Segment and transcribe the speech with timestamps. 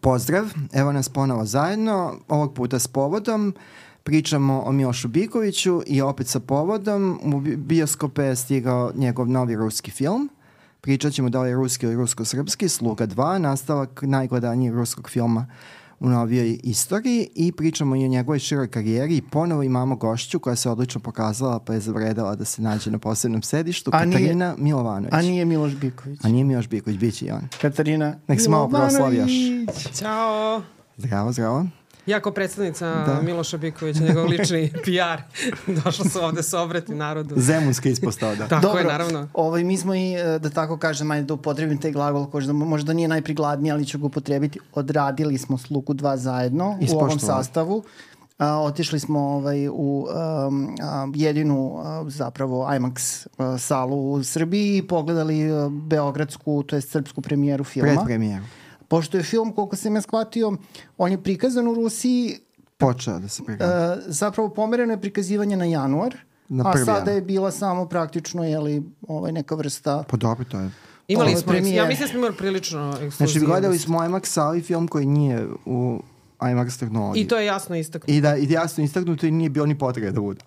[0.00, 3.54] Pozdrav, evo nas ponovo zajedno, ovog puta s povodom.
[4.02, 7.20] Pričamo o Milošu Bikoviću i opet sa povodom.
[7.22, 10.30] U bioskope je stigao njegov novi ruski film.
[10.80, 15.46] Pričat ćemo da li je ruski ili rusko-srpski, Sluga 2, nastavak najgledanijeg ruskog filma
[16.00, 20.56] u novijoj istoriji i pričamo i o njegovoj široj karijeri i ponovo imamo gošću koja
[20.56, 24.64] se odlično pokazala pa je zavredala da se nađe na posebnom sedištu, a Katarina nije,
[24.64, 25.12] Milovanović.
[25.12, 26.20] A nije Miloš Biković.
[26.22, 27.48] A nije Miloš Biković, bit će i on.
[27.60, 29.30] Katarina Nek se malo proslavljaš.
[29.94, 30.62] Ćao.
[30.96, 31.66] Zdravo, zdravo.
[32.06, 33.20] Ja kao predstavnica da.
[33.22, 35.22] Miloša Bikovića, njegov lični PR,
[35.84, 37.34] došla sam ovde se obrati narodu.
[37.38, 38.48] Zemunska ispostava, da.
[38.48, 39.28] Tako Dobro, je, naravno.
[39.34, 42.52] Ovaj, mi smo i, e, da tako kažem, ajde da upotrebim taj glagol, koji da
[42.52, 44.58] možda nije najprigladniji, ali ću ga upotrebiti.
[44.74, 47.84] Odradili smo Sluku 2 zajedno u ovom sastavu.
[48.38, 54.76] A, otišli smo ovaj, u um, a, jedinu a, zapravo IMAX a, salu u Srbiji
[54.76, 57.92] i pogledali a, beogradsku, to je srpsku premijeru filma.
[57.92, 58.44] Predpremijeru.
[58.90, 60.52] Pošto je film, koliko sam ja shvatio,
[60.98, 62.38] on je prikazan u Rusiji
[62.76, 63.92] počeo da se prikazuje.
[63.92, 66.16] Uh, zapravo pomereno je prikazivanje na januar,
[66.48, 70.04] na a sada je bila samo praktično jeli, ovaj, neka vrsta...
[70.08, 70.70] Pa dobro, to je...
[71.08, 71.76] Imali smo, premijer.
[71.76, 73.16] ja mislim da smo imali prilično ekskluzivnost.
[73.16, 76.02] Znači, gledali smo IMAX, ali film koji nije u
[76.40, 77.22] IMAX tehnologiji.
[77.22, 78.12] I to je jasno istaknuto.
[78.12, 80.40] I da, i jasno istaknuto i nije bio ni potrebe da bude.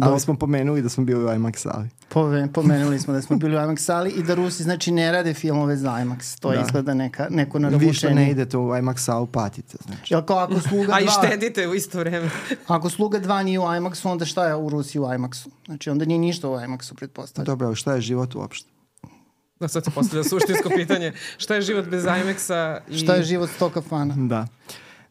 [0.00, 0.18] Ali Do...
[0.18, 1.88] smo pomenuli da smo bili u IMAX sali.
[2.08, 5.34] Pove, pomenuli smo da smo bili u IMAX sali i da Rusi znači ne rade
[5.34, 6.40] filmove za IMAX.
[6.40, 6.60] To da.
[6.60, 8.14] izgleda neka, neko narobučenje.
[8.14, 9.76] Vi ne idete u IMAX salu, patite.
[9.86, 10.14] Znači.
[10.14, 10.94] Jel kao ako Sluga 2...
[10.96, 12.30] A i štedite u isto vreme.
[12.66, 15.50] ako Sluga 2 nije u IMAX-u, onda šta je u Rusiji u IMAX-u?
[15.66, 17.46] Znači onda nije ništa u IMAX-u, pretpostavljam.
[17.46, 18.70] Dobro, šta je život uopšte?
[19.60, 21.12] Da sad se postavlja suštinsko pitanje.
[21.38, 22.80] Šta je život bez IMAX-a?
[22.88, 22.98] I...
[22.98, 24.14] Šta je život stoka fana?
[24.16, 24.46] Da.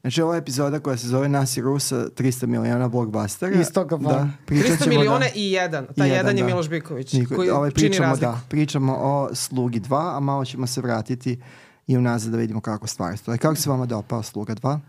[0.02, 3.61] Znači, ova epizoda koja se zove Nas i Rusa, 300 miliona blockbustera.
[3.61, 5.86] Isto kao da, 300 miliona da, i jedan.
[5.86, 6.47] Ta jedan, jedan je da.
[6.47, 8.31] Miloš Biković, Niko, koji ovaj, pričamo, čini razliku.
[8.31, 11.39] Da, pričamo o Slugi 2, a malo ćemo se vratiti
[11.88, 13.38] i unazad da vidimo kako stvari stoje.
[13.38, 14.79] Kako se vama dopao Sluga 2?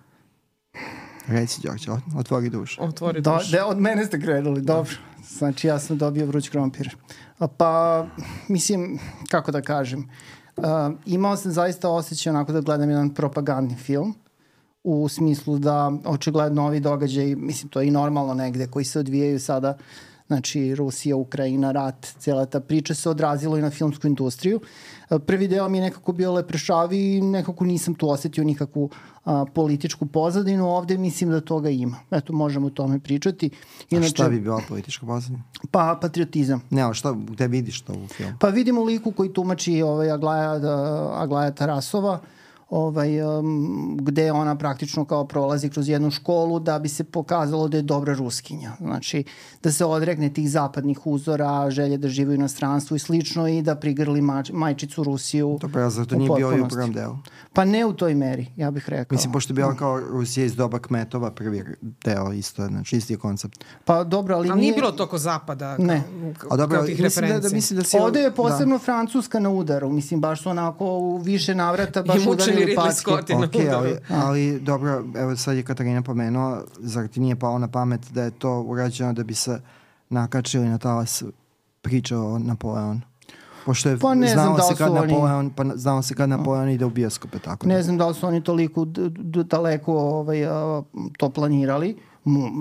[1.26, 2.84] Reci, Đorđe, otvori dušu.
[2.84, 3.52] Otvori da, dušu.
[3.52, 4.92] Da, od mene ste krenuli, dobro.
[5.28, 6.96] Znači, ja sam dobio vruć krompir.
[7.56, 8.06] Pa,
[8.48, 8.98] mislim,
[9.30, 10.08] kako da kažem,
[10.56, 10.64] uh,
[11.06, 14.14] imao sam zaista osjećaj onako da gledam jedan propagandni film
[14.84, 19.40] u smislu da očigledno ovi događaji, mislim to je i normalno negde, koji se odvijaju
[19.40, 19.76] sada,
[20.26, 24.60] znači Rusija, Ukrajina, rat, cijela ta priča se odrazilo i na filmsku industriju.
[25.26, 28.90] Prvi deo mi je nekako bio leprešavi i nekako nisam tu osetio nikakvu
[29.24, 31.96] a, političku pozadinu, ovde mislim da toga ima.
[32.10, 33.50] Eto, možemo o tome pričati.
[33.90, 35.42] Inače, a šta bi bila politička pozadina?
[35.70, 36.62] Pa, patriotizam.
[36.70, 38.36] Ne, a šta, gde vidiš to u filmu?
[38.40, 40.52] Pa vidimo liku koji tumači ovaj, Aglaja,
[41.14, 42.20] Aglaja Tarasova, uh,
[42.70, 47.76] ovaj, um, gde ona praktično kao prolazi kroz jednu školu da bi se pokazalo da
[47.76, 48.72] je dobra ruskinja.
[48.80, 49.24] Znači,
[49.62, 53.74] da se odrekne tih zapadnih uzora, želje da žive u inostranstvu i slično i da
[53.74, 57.18] prigrli mač, majčicu Rusiju Dobro, ja zato nije bio i u prvom delu.
[57.52, 59.14] Pa ne u toj meri, ja bih rekao.
[59.14, 61.64] Mislim, pošto je bila kao Rusija iz doba Kmetova, prvi
[62.04, 63.64] deo isto, znači isti je koncept.
[63.84, 64.70] Pa dobro, ali, ali nije...
[64.70, 66.02] nije bilo toko zapada kao, ne.
[66.38, 67.96] kao, A dobro, kao tih mislim da, da, mislim da si...
[67.98, 68.84] Ovde je posebno da.
[68.84, 73.34] Francuska na udaru, mislim, baš su onako u više navrata baš udarili Ridley patke.
[73.34, 78.00] Okay, ali, ali dobro, evo sad je Katarina pomenula, zar ti nije palo na pamet
[78.10, 79.60] da je to urađeno da bi se
[80.08, 81.22] nakačili na talas
[81.82, 83.00] priča o Napoleonu?
[83.66, 85.12] Pošto je pa ne znao da se kad oni...
[85.12, 87.82] Napoleon, pa znao se kad Napoleon ide u bioskope, tako Ne da.
[87.82, 88.84] znam da li su oni toliko
[89.44, 90.38] daleko ovaj,
[91.18, 91.96] to planirali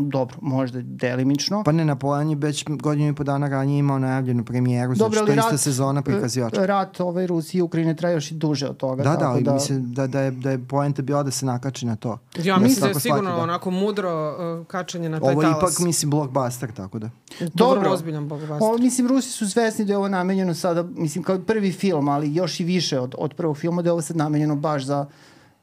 [0.06, 1.64] dobro, možda delimično.
[1.64, 5.32] Pa ne, Napoleon je već godinu i po dana ranije imao najavljenu premijeru, znači to
[5.32, 6.66] je ista sezona prikazivača.
[6.66, 9.04] Rat ovaj Rusije i Ukrajine traje još i duže od toga.
[9.04, 9.54] Da, da, ali da...
[9.54, 12.18] mislim da, da, je, da je poenta bila da se nakači na to.
[12.44, 13.38] Ja da mislim da je sigurno da.
[13.38, 15.58] onako mudro uh, kačanje na taj ovo talas.
[15.58, 17.10] Ovo ipak, mislim, blockbuster, tako da.
[17.40, 18.58] Dobro, dobro ozbiljan blockbuster.
[18.64, 22.36] Ovo, mislim, Rusi su svesni da je ovo namenjeno sada, mislim, kao prvi film, ali
[22.36, 25.06] još i više od, od prvog filma, da je ovo sad namenjeno baš za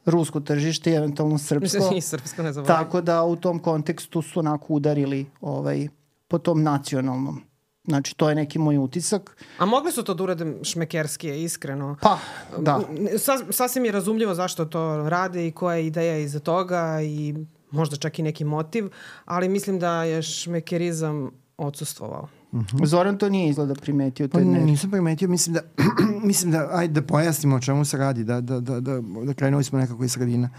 [0.07, 1.95] rusko tržište i eventualno srpsko.
[1.97, 2.85] I srpsko ne zaboravim.
[2.85, 5.89] Tako da u tom kontekstu su onako udarili ovaj,
[6.29, 7.43] po tom nacionalnom.
[7.85, 9.45] Znači, to je neki moj utisak.
[9.59, 11.97] A mogli su to da urade šmekerskije, iskreno?
[12.03, 12.19] Pa,
[12.59, 12.81] da.
[13.19, 17.35] Sas, sasvim je razumljivo zašto to rade i koja je ideja iza toga i
[17.71, 18.91] možda čak i neki motiv,
[19.25, 22.29] ali mislim da je šmekerizam odsustvovao.
[22.53, 22.77] Mhm.
[22.77, 22.87] -huh.
[22.87, 24.29] Zoran to nije izgleda primetio.
[24.29, 25.61] Pa, nisam primetio, mislim da,
[26.29, 29.65] mislim da, ajde da pojasnimo o čemu se radi, da, da, da, da, da krenuli
[29.65, 30.51] smo nekako iz sredina.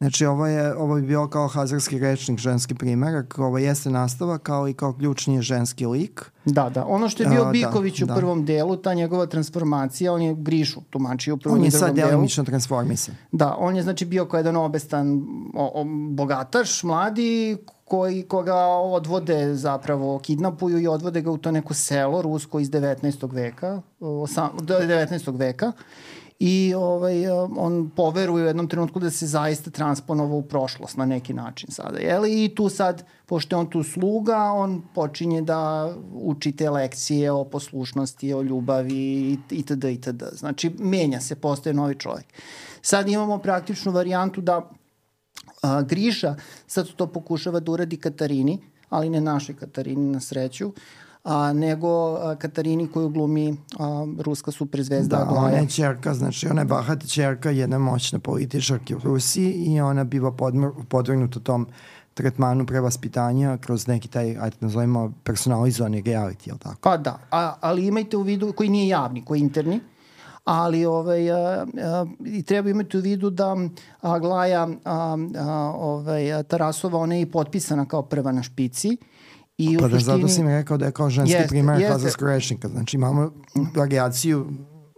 [0.00, 4.68] Znači, ovo, je, ovo bi bio kao hazarski rečnik ženski primerak, ovo jeste nastava kao
[4.68, 6.30] i kao ključni je ženski lik.
[6.44, 6.84] Da, da.
[6.86, 8.14] Ono što je bio A, Biković da, u da.
[8.14, 11.62] prvom delu, ta njegova transformacija, on je Grišu tumačio u prvom delu.
[11.62, 13.14] On je sad delimično transformisan.
[13.32, 15.22] Da, on je znači bio kao jedan obestan
[15.54, 17.56] o, o, bogataš, mladi,
[17.90, 23.32] koji, koga odvode zapravo, kidnapuju i odvode ga u to neko selo rusko iz 19.
[23.32, 25.38] veka, 19.
[25.38, 25.72] veka
[26.38, 31.34] i ovaj, on poveruje u jednom trenutku da se zaista transponovao u prošlost na neki
[31.34, 31.98] način sada.
[31.98, 32.44] Jeli?
[32.44, 37.44] I tu sad, pošto je on tu sluga, on počinje da uči te lekcije o
[37.44, 39.84] poslušnosti, o ljubavi itd.
[39.84, 40.22] itd.
[40.32, 42.26] Znači, menja se, postaje novi čovjek.
[42.82, 44.70] Sad imamo praktičnu varijantu da
[45.62, 46.34] a, Griša
[46.66, 48.58] sad to pokušava da uradi Katarini,
[48.88, 50.72] ali ne našoj Katarini na sreću,
[51.24, 55.44] a, nego a, Katarini koju glumi a, ruska superzvezda Da, Aglaja.
[55.44, 60.04] ona je čerka, znači ona je bahata čerka jedne moćne političarke u Rusiji i ona
[60.04, 61.66] biva podmr, podvrgnuta tom
[62.14, 66.76] tretmanu prevaspitanja kroz neki taj, ajde nazovimo, personalizovani reality, jel tako?
[66.80, 69.80] Pa da, a, ali imajte u vidu, koji nije javni, koji je interni,
[70.44, 73.56] ali ovaj, a, a, i treba imati u vidu da
[74.00, 78.96] Aglaja a, a, ovaj, a, Tarasova, ona je i potpisana kao prva na špici
[79.58, 80.20] i Pa da, suštini...
[80.20, 81.92] zato si mi rekao da je kao ženski Jeste, primer jeste.
[81.92, 82.68] Hazarskog rečnika.
[82.68, 83.32] Znači imamo
[83.76, 84.46] variaciju,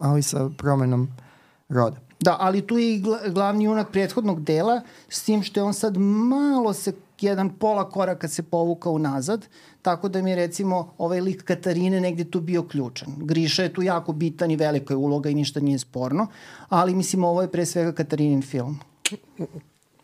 [0.00, 1.09] ali sa promenom
[1.69, 1.97] roda.
[2.21, 5.75] Da, ali tu je i gla- glavni junak prethodnog dela, s tim što je on
[5.75, 6.93] sad malo se
[7.23, 9.47] jedan pola koraka se povukao unazad,
[9.83, 13.09] tako da mi je recimo ovaj lik Katarine negde tu bio ključan.
[13.17, 16.27] Griša je tu jako bitan i velika je uloga i ništa nije sporno,
[16.69, 18.79] ali mislim ovo je pre svega Katarinin film.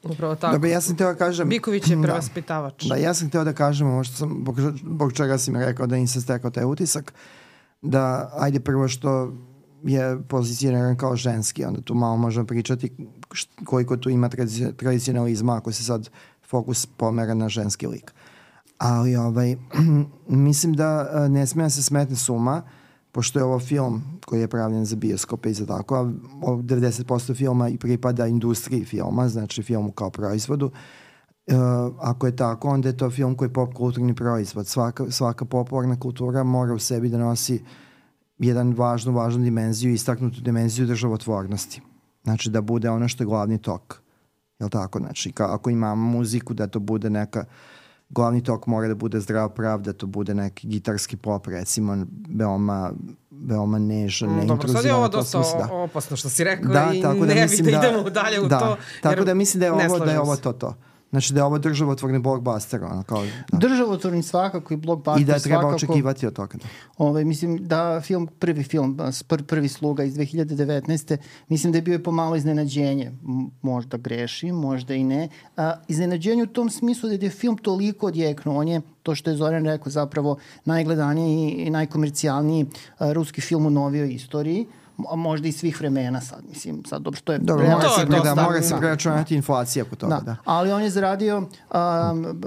[0.03, 0.53] Upravo tako.
[0.53, 1.49] Dobro, ja sam teo da kažem...
[1.49, 2.03] Biković je Da.
[2.03, 2.85] prevaspitavač.
[2.85, 5.87] Da, ja sam hteo da kažem ovo što sam, zbog, zbog čega si mi rekao
[5.87, 7.14] da nisam stekao taj utisak,
[7.82, 9.32] da ajde prvo što
[9.85, 12.93] je pozicioniran kao ženski, onda tu malo možemo pričati
[13.64, 16.11] koliko tu ima tradici- tradicionalizma ako se sad
[16.50, 18.12] fokus pomera na ženski lik.
[18.79, 19.56] Ali ovaj,
[20.49, 22.62] mislim da e, ne smije da se smetne suma,
[23.12, 26.00] pošto je ovo film koji je pravljen za bioskope i za tako, a
[26.43, 30.71] o- 90% filma i pripada industriji filma, znači filmu kao proizvodu,
[31.50, 34.67] Uh, ako je tako, onda je to film koji je pop kulturni proizvod.
[34.67, 37.62] Svaka, svaka popularna kultura mora u sebi da nosi
[38.39, 41.81] jedan važnu, važnu dimenziju, istaknutu dimenziju državotvornosti.
[42.25, 44.03] Znači da bude ono što je glavni tok.
[44.58, 44.99] Jel tako?
[44.99, 47.44] Znači, ka, ako imamo muziku, da to bude neka
[48.10, 51.96] glavni tok mora da bude zdrav prav, da to bude neki gitarski pop, recimo,
[52.28, 52.93] veoma,
[53.31, 56.90] veoma nežan, Mm, ne Dobro, sad je ovo dosta o- opasno što si rekao da,
[56.94, 58.76] i tako da ne bih da, da, idemo dalje u da, to.
[59.02, 60.75] Tako da mislim da je ovo, da je ovo to to.
[61.10, 63.25] Znači da je ovo državotvorni blockbuster, ono kao...
[63.52, 63.58] Da.
[63.58, 65.76] Državotvorni svakako i blockbuster I da je treba svakako.
[65.76, 66.58] očekivati od toga.
[66.58, 66.64] Da.
[66.99, 71.16] Ovaj, mislim da film, prvi film, pr, prvi sluga iz 2019.
[71.49, 73.12] Mislim da je bio i pomalo iznenađenje.
[73.62, 75.28] Možda grešim, možda i ne.
[75.56, 78.58] A, iznenađenje u tom smislu da je film toliko odjeknuo.
[78.58, 82.66] On je, to što je Zoran rekao, zapravo najgledaniji i najkomercijalniji
[82.99, 84.66] a, ruski film u novijoj istoriji
[85.17, 88.35] možda i svih vremena sad, mislim, sad dobro, to je Dobro, mora se, da, dosta,
[88.35, 90.21] mora se preračunati inflacija oko toga, Da.
[90.21, 90.37] da.
[90.45, 91.47] ali on je zaradio um,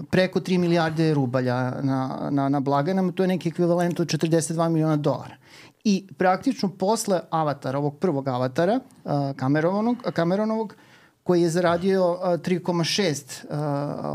[0.10, 4.96] preko 3 milijarde rubalja na, na, na blagajnama, to je neki ekvivalent od 42 miliona
[4.96, 5.36] dolara.
[5.84, 10.76] I praktično posle Avatara, ovog prvog Avatara, uh, Cameronovog, Cameronovog,
[11.24, 13.56] koji je zaradio uh, 3,6 uh,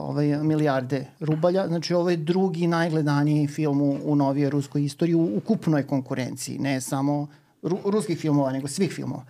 [0.09, 1.67] ovaj, milijarde rubalja.
[1.69, 6.81] Znači, ovo je drugi najgledaniji film u, u novije ruskoj istoriji u ukupnoj konkurenciji, ne
[6.81, 7.27] samo
[7.67, 9.25] ru, ruskih filmova, nego svih filmova.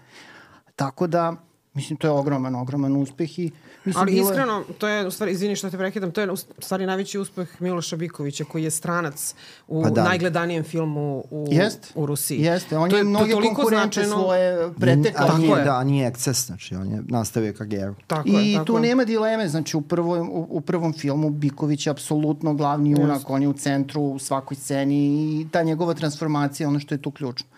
[0.76, 1.36] Tako da,
[1.74, 3.50] mislim, to je ogroman, ogroman uspeh i
[3.84, 6.36] mislim, Ali bilo iskreno, to je, u stvari, izvini što te prekidam, to je u
[6.36, 9.34] stvari najveći uspeh Miloša Bikovića, koji je stranac
[9.68, 10.04] u Pa da.
[10.04, 11.92] najgledanijem filmu u, Jest.
[11.94, 12.40] u Rusiji.
[12.40, 15.24] Jeste, on To je, to mnoge toliko konkurente značajno- svoje pretekao.
[15.24, 15.64] A Tako nije, je.
[15.64, 17.94] da, nije eksces, znači on je nastavio karijeru.
[18.06, 18.80] Tako I je, tako tu je.
[18.80, 23.32] nema dileme, znači u, prvom, u, u prvom filmu Biković je apsolutno glavni junak, Jeste.
[23.32, 27.02] on je u centru u svakoj sceni i ta njegova transformacija je ono što je
[27.02, 27.48] tu ključno.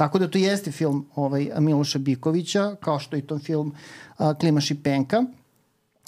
[0.00, 3.72] Tako da to jeste film ovaj, Miloša Bikovića, kao što je i to film
[4.18, 5.24] a, Klima Šipenka,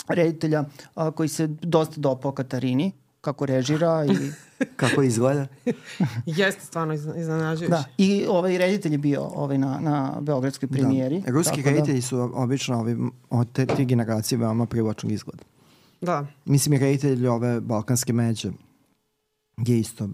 [0.09, 4.17] reditelja a, koji se dosta dopao Katarini, kako režira i
[4.81, 5.47] Kako izgleda?
[6.27, 7.71] Jeste stvarno iznenađujuće.
[7.71, 11.21] da i ovaj reditelj je bio ovaj na na beogradskoj premijeri.
[11.21, 11.33] Da.
[11.33, 12.97] Ruski tako da- reditelji su obično ovi,
[13.31, 15.45] od te tri generacije veoma privlačnog izgleda.
[16.01, 16.27] Da.
[16.45, 18.51] Mislim i reditelj ove balkanske međe
[19.57, 20.09] je isto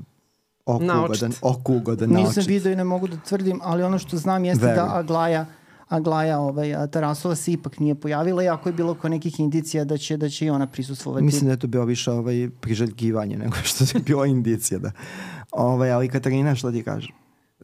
[0.75, 1.23] oku Naočit.
[1.23, 2.47] ugodan, oku ugodan Nisam naočit.
[2.47, 4.87] video i ne mogu da tvrdim, ali ono što znam jeste Verujem.
[4.87, 5.47] da Aglaja
[5.89, 10.17] Aglaja ovaj, Tarasova se ipak nije pojavila, iako je bilo ko nekih indicija da će,
[10.17, 11.25] da će i ona prisustvovati.
[11.25, 14.79] Mislim da je to bilo više ovaj, priželjkivanje nego što je bilo indicija.
[14.79, 14.91] Da.
[15.53, 17.11] Ovaj, ali Katarina, što ti kažeš?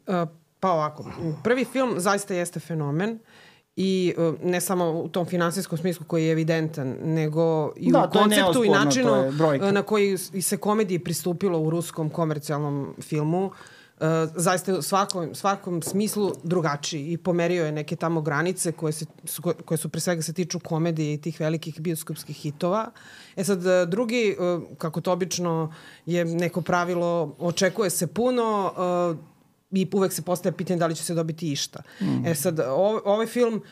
[0.06, 0.28] Uh,
[0.61, 1.11] pa ovako,
[1.42, 3.18] prvi film zaista jeste fenomen
[3.76, 8.11] i uh, ne samo u tom finansijskom smislu koji je evidentan, nego i Da, u
[8.19, 13.45] konceptu i načinu uh, na koji se komediji pristupilo u ruskom komercijalnom filmu.
[13.47, 19.07] Uh, zaista u svakom, svakom smislu drugačiji i pomerio je neke tamo granice koje, se,
[19.25, 22.90] su, koje su pre svega se tiču komedije i tih velikih bioskopskih hitova.
[23.37, 25.75] E sad, drugi, uh, kako to obično
[26.07, 28.73] je neko pravilo, očekuje se puno,
[29.11, 29.33] uh,
[29.75, 31.83] i uvek se postaje pitanje da li će se dobiti išta.
[32.00, 32.26] Mm.
[32.26, 33.62] E sad, ov, ovaj film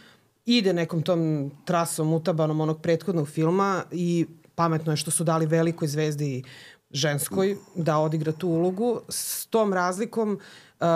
[0.47, 5.89] ide nekom tom trasom utabanom onog prethodnog filma i pametno je što su dali velikoj
[5.89, 6.43] zvezdi
[6.91, 10.87] ženskoj da odigra tu ulogu s tom razlikom uh,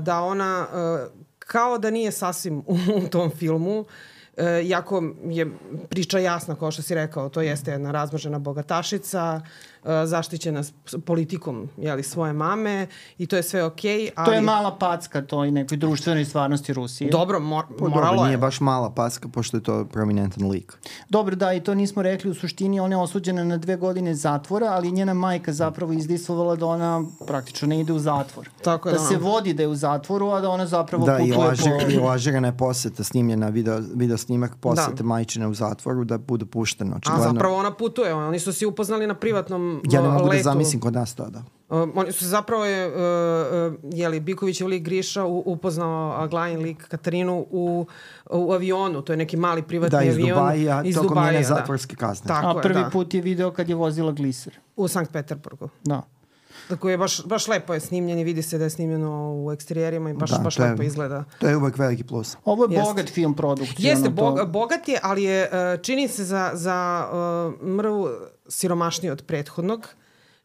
[0.00, 3.84] da ona uh, kao da nije sasvim u, u tom filmu
[4.38, 5.46] E, jako je
[5.88, 10.62] priča jasna, kao što si rekao, to jeste jedna razmažena bogatašica, E, zaštićena
[11.04, 12.86] politikom jeli, svoje mame
[13.18, 13.98] i to je sve okej.
[13.98, 14.26] Okay, ali...
[14.26, 17.10] To je mala packa toj nekoj društvenoj stvarnosti Rusije.
[17.10, 18.38] Dobro, mor, pa, moralo dobro, nije je.
[18.38, 20.78] baš mala packa, pošto je to prominentan lik.
[21.08, 24.66] Dobro, da, i to nismo rekli u suštini, ona je osuđena na dve godine zatvora,
[24.66, 28.48] ali njena majka zapravo izdislovala da ona praktično ne ide u zatvor.
[28.64, 31.12] Tako je, da, da se vodi da je u zatvoru, a da ona zapravo da,
[31.12, 31.42] putuje i po...
[31.86, 35.04] Da, i lažirana je poseta snimljena, video, video snimak posete da.
[35.04, 36.18] majčine u zatvoru da
[36.50, 36.96] pušteno.
[36.96, 37.24] Očigledno.
[37.24, 40.44] A zapravo ona putuje, oni su se upoznali na privatnom ja ne mogu da letu
[40.44, 41.42] zamislim kod nas to, da.
[41.68, 46.88] Uh, oni su zapravo je, uh, uh, jeli, Bikovićev lik Griša u, upoznao Aglajin lik
[46.88, 47.86] Katarinu u,
[48.30, 50.38] u avionu, to je neki mali privatni da, iz avion.
[50.38, 51.48] Dubaja, iz tokom Dubaja, njene da.
[51.48, 52.28] zatvorske kazne.
[52.28, 52.90] Tako A prvi je, da.
[52.90, 54.58] put je video kad je vozila gliser.
[54.76, 55.68] U Sankt Peterburgu.
[55.84, 56.02] Da.
[56.68, 60.10] Tako je baš, baš lepo je snimljen i vidi se da je snimljeno u eksterijerima
[60.10, 61.24] i baš, da, baš je, lepo izgleda.
[61.38, 62.36] To je uvek veliki plus.
[62.44, 62.88] Ovo je Jeste.
[62.88, 63.90] bogat film produkcija.
[63.90, 64.46] Jeste, bo, to...
[64.46, 65.50] bogat je, ali je,
[65.82, 68.08] čini se za, za uh, mrvu
[68.48, 69.88] siromašniji od prethodnog.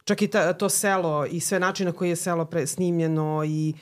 [0.04, 3.74] Čak i ta, to selo i sve načine koji je selo pre, snimljeno i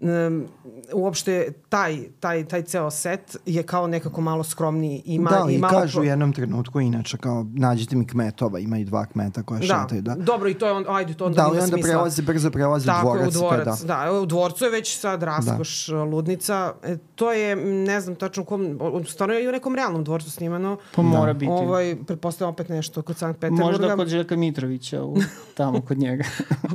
[0.00, 0.46] um,
[0.92, 5.02] uopšte taj, taj, taj ceo set je kao nekako malo skromniji.
[5.04, 6.02] Ima, da, i, i malo kažu pro...
[6.02, 10.02] u jednom trenutku inače kao nađite mi kmetova, ima i dva kmeta koje da, šataju.
[10.02, 11.68] Da, dobro i to je on, ajde, to onda da, ima smisla.
[11.68, 13.34] Da, onda prelazi, brzo prelazi Tako, u dvorac.
[13.34, 14.04] u dvorac, da.
[14.04, 14.12] da.
[14.12, 16.02] U dvorcu je već sad raskoš da.
[16.02, 16.74] ludnica.
[16.82, 18.78] E, to je, ne znam tačno kom,
[19.08, 20.76] stvarno je i u nekom realnom dvorcu snimano.
[20.94, 21.08] Pa da.
[21.08, 21.52] mora biti.
[21.52, 23.64] Ovaj, pretpostavljam opet nešto kod Sankt Peterburga.
[23.64, 25.16] Možda kod Željka Mitrovića, u,
[25.56, 26.24] tamo kod njega.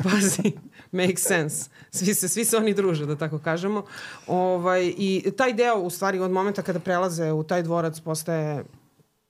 [0.03, 0.51] Pazi,
[0.99, 1.69] makes sense.
[1.91, 3.83] Svi se, svi se oni druže, da tako kažemo.
[4.27, 8.63] Ovaj, I taj deo, u stvari, od momenta kada prelaze u taj dvorac postaje,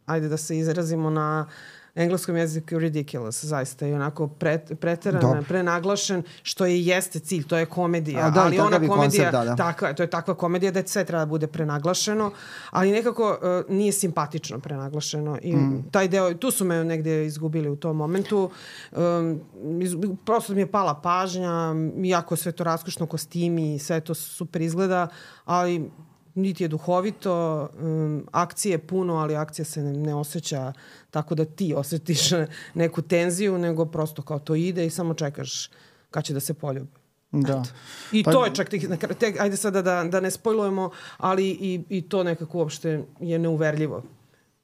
[0.06, 1.46] ajde da se izrazimo na
[1.96, 7.66] engleskom jeziku ridiculous, zaista je onako pret, preteran, prenaglašen, što je jeste cilj, to je
[7.66, 9.56] komedija, A, da, ali ona komedija, koncept, da, da.
[9.56, 12.32] Takva, to je takva komedija da sve treba da bude prenaglašeno,
[12.72, 15.84] ali nekako uh, nije simpatično prenaglašeno i mm.
[15.92, 18.50] taj deo, tu su me negde izgubili u tom momentu,
[18.92, 19.42] um,
[19.82, 19.96] iz,
[20.26, 25.08] prosto mi je pala pažnja, jako sve to raskošno kostimi, sve to super izgleda,
[25.46, 25.92] ali
[26.36, 30.74] niti je duhovito, um, akcije je puno, ali akcija se ne, ne osjeća
[31.12, 32.30] tako da ti osjetiš
[32.74, 35.70] neku tenziju, nego prosto kao to ide i samo čekaš
[36.12, 36.92] kad će da se poljube.
[37.32, 37.52] Da.
[37.52, 37.70] Eto.
[38.12, 38.80] I pa, to je čak, te,
[39.20, 44.04] te, ajde sada da, da ne spojlujemo, ali i, i to nekako uopšte je neuverljivo.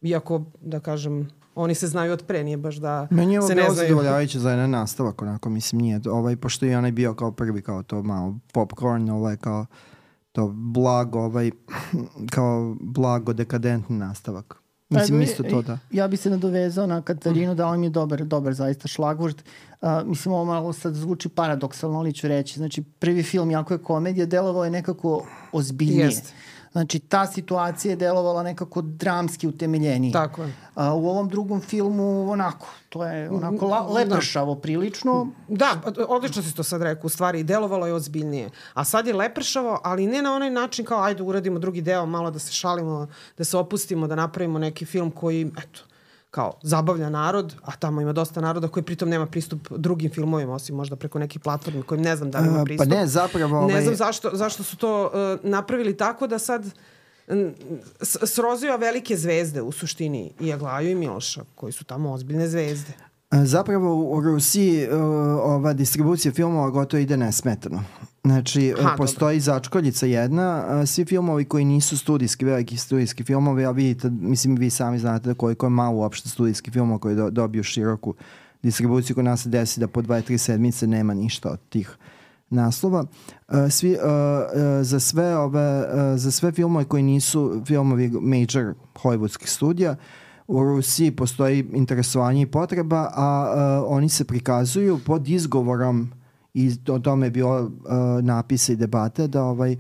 [0.02, 3.56] Iako, da kažem, oni se znaju od pre, nije baš da Meni je ovo se
[3.56, 3.76] ne znaju.
[3.76, 7.84] zadovoljavajuće za jedan nastavak, onako, mislim, nije, ovaj, pošto je onaj bio kao prvi, kao
[7.84, 9.66] to malo popcorn, ovaj, kao
[10.40, 11.52] to blago, ovaj,
[12.36, 14.56] kao blago dekadentni nastavak.
[14.90, 15.78] Mislim, isto to da.
[15.92, 19.44] Ja bi se nadovezao na Katarinu, da on je dobar, dobar zaista šlagvort.
[19.82, 22.60] Uh, mislim, ovo malo sad zvuči paradoksalno, ali ću reći.
[22.60, 26.06] Znači, prvi film, jako je komedija, delovao je nekako ozbiljnije.
[26.06, 26.34] Jeste
[26.72, 30.14] Znači, ta situacija je delovala nekako dramski utemeljenije.
[30.14, 30.54] Tako je.
[30.76, 33.94] A, u ovom drugom filmu, onako, to je onako la, da.
[33.94, 35.28] lepršavo prilično.
[35.48, 38.50] Da, odlično si to sad rekao, u stvari, delovalo je ozbiljnije.
[38.74, 42.32] A sad je lepršavo, ali ne na onaj način kao, ajde, uradimo drugi deo, malo
[42.32, 43.08] da se šalimo,
[43.38, 45.82] da se opustimo, da napravimo neki film koji, eto,
[46.32, 50.76] kao zabavlja narod, a tamo ima dosta naroda koji pritom nema pristup drugim filmovima, osim
[50.76, 52.90] možda preko nekih platformi kojim ne znam da li ima pristup.
[52.90, 53.58] Pa ne, zapravo...
[53.58, 53.76] Ovaj...
[53.76, 56.66] Ne znam zašto, zašto su to uh, napravili tako da sad
[58.02, 62.92] srozio velike zvezde u suštini i Aglaju i Miloša, koji su tamo ozbiljne zvezde.
[63.32, 64.94] Zapravo u Rusiji uh,
[65.44, 67.84] ova distribucija filmova gotovo ide nesmetano.
[68.24, 69.54] Znači, ha, postoji dobro.
[69.54, 74.70] začkoljica jedna, a, svi filmovi koji nisu studijski, veliki studijski filmovi, a vidite, mislim, vi
[74.70, 78.14] sami znate da koliko je malo uopšte studijski filmova koji do, dobiju široku
[78.64, 81.98] distribuciju, kod nas se desi da po 2-3 sedmice nema ništa od tih
[82.50, 83.06] naslova.
[83.70, 83.98] Svi,
[84.82, 89.96] za sve ove, za sve filmove koji nisu filmovi major hollywoodskih studija,
[90.48, 96.12] u Rusiji postoji interesovanje i potreba, a, a oni se prikazuju pod izgovorom
[96.60, 97.72] i o tome je bilo uh,
[98.22, 99.74] napise i debate da ovaj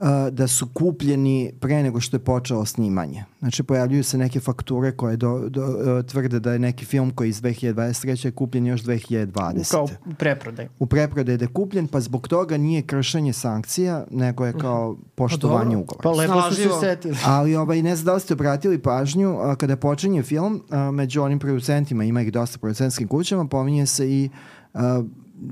[0.00, 3.24] uh, da su kupljeni pre nego što je počelo snimanje.
[3.38, 7.28] Znači pojavljuju se neke fakture koje do, do, uh, tvrde da je neki film koji
[7.28, 8.30] iz 2023.
[8.30, 9.70] kupljen još 2020.
[9.70, 10.68] Kao u preprodaj.
[10.78, 15.02] U preprodaj da je kupljen, pa zbog toga nije kršenje sankcija, nego je kao mhm.
[15.14, 16.02] poštovanje pa ugovora.
[16.02, 17.16] Pa lepo su se setili.
[17.24, 21.22] Ali ovaj, ne znam da li ste obratili pažnju, a, kada počinje film, a, među
[21.22, 24.30] onim producentima, ima ih dosta producentskim kućama, pominje se i
[24.74, 25.02] a,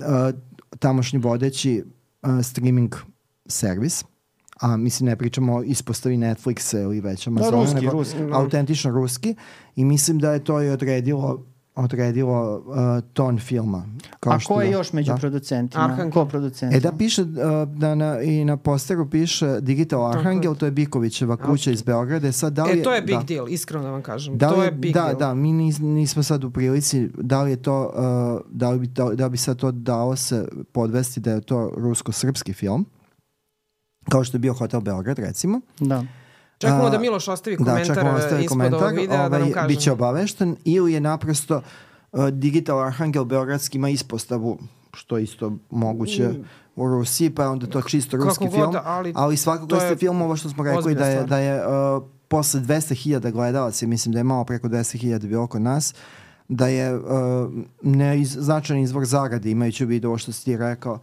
[0.03, 0.33] a,
[0.79, 1.85] tamošnji vodeći
[2.23, 2.95] uh, streaming
[3.47, 4.05] servis,
[4.61, 8.17] a mislim ne pričamo o ispostavi Netflixa ili već Amazona, ruski, nego ruski.
[8.33, 9.35] autentično ruski
[9.77, 11.47] i mislim da je to i odredilo
[11.79, 13.87] odredilo uh, ton filma.
[14.21, 15.17] Kao A što ko je da- još među da.
[15.17, 15.85] producentima?
[15.85, 16.11] Arhangel.
[16.13, 16.77] Ko producentima?
[16.77, 17.29] E da piše, uh,
[17.71, 22.29] da na, i na posteru piše Digital Arhangel, to je Bikovićeva kuća iz Beograda.
[22.29, 23.23] E Sad, da li E, to je big da.
[23.25, 24.39] deal, iskreno da vam kažem.
[24.39, 25.17] Da li to je, je big da, deal.
[25.17, 27.93] da, mi nis, nismo sad u prilici, da li je to,
[28.41, 31.73] uh, da, li bi, da, da bi sad to dao se podvesti da je to
[31.77, 32.87] rusko-srpski film,
[34.05, 35.61] kao što je bio Hotel Beograd, recimo.
[35.81, 36.05] Da.
[36.59, 39.43] Čekamo A, da Miloš ostavi Da, komentar da, ostavi ispod komentar, ovog videa da nam
[39.43, 39.69] ovaj, kaže.
[39.69, 41.63] bit će obavešten, ili je naprosto
[42.13, 44.59] uh, Digital Arhangel Beogradski ima ispostavu,
[44.93, 46.31] što je isto moguće
[46.77, 48.21] u Rusiji, pa je onda to čisto Mm.
[48.21, 51.25] Kako ruski god, film, ali ali svakako jeste film ovo što smo rekli da je,
[51.25, 55.95] da je uh, posle 200.000 gledalaca, mislim da je malo preko 200.000 bilo kod nas,
[56.49, 57.03] da je uh,
[57.83, 60.99] ne iz, značajan izvor zarade, imajući u vidu ovo što si ti rekao,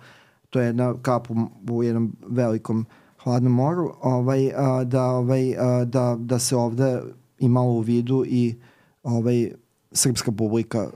[0.49, 1.27] to je jedna kap
[1.69, 2.85] u, jednom velikom
[3.25, 7.01] hladnom moru, ovaj, a, da, ovaj, a, da, da se ovde
[7.39, 8.55] imalo u vidu i
[9.03, 9.51] ovaj,
[9.91, 10.87] srpska publika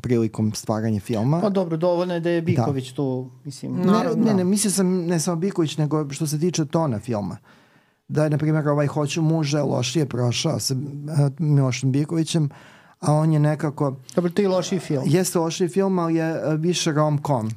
[0.00, 1.40] prilikom stvaranja filma.
[1.40, 3.72] Pa dobro, dovoljno je da je Biković tu, mislim.
[3.76, 4.24] Ne, Naravno.
[4.24, 7.36] ne, ne, mislio sam ne samo Biković, nego što se tiče tona filma.
[8.08, 10.80] Da je, na primjer, ovaj Hoću muže lošije prošao sa uh,
[11.38, 12.50] Milošem Bikovićem,
[13.00, 15.04] a on je nekako, Dobro, to je lošiji film.
[15.06, 17.50] jeste lošiji film, ali je uh, više rom-com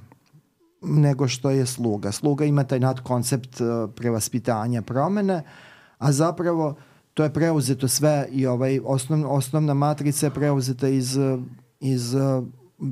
[0.81, 2.11] nego što je Sluga.
[2.11, 5.43] Sluga ima taj nadkoncept uh, prevaspitanja promene,
[5.97, 6.75] a zapravo
[7.13, 11.39] to je preuzeto sve i ovaj osnov, osnovna matrica je preuzeta iz, uh,
[11.79, 12.21] iz, uh,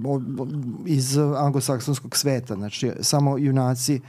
[0.05, 0.47] o-
[0.85, 2.55] iz uh, anglosaksonskog sveta.
[2.55, 4.01] Znači, samo junaci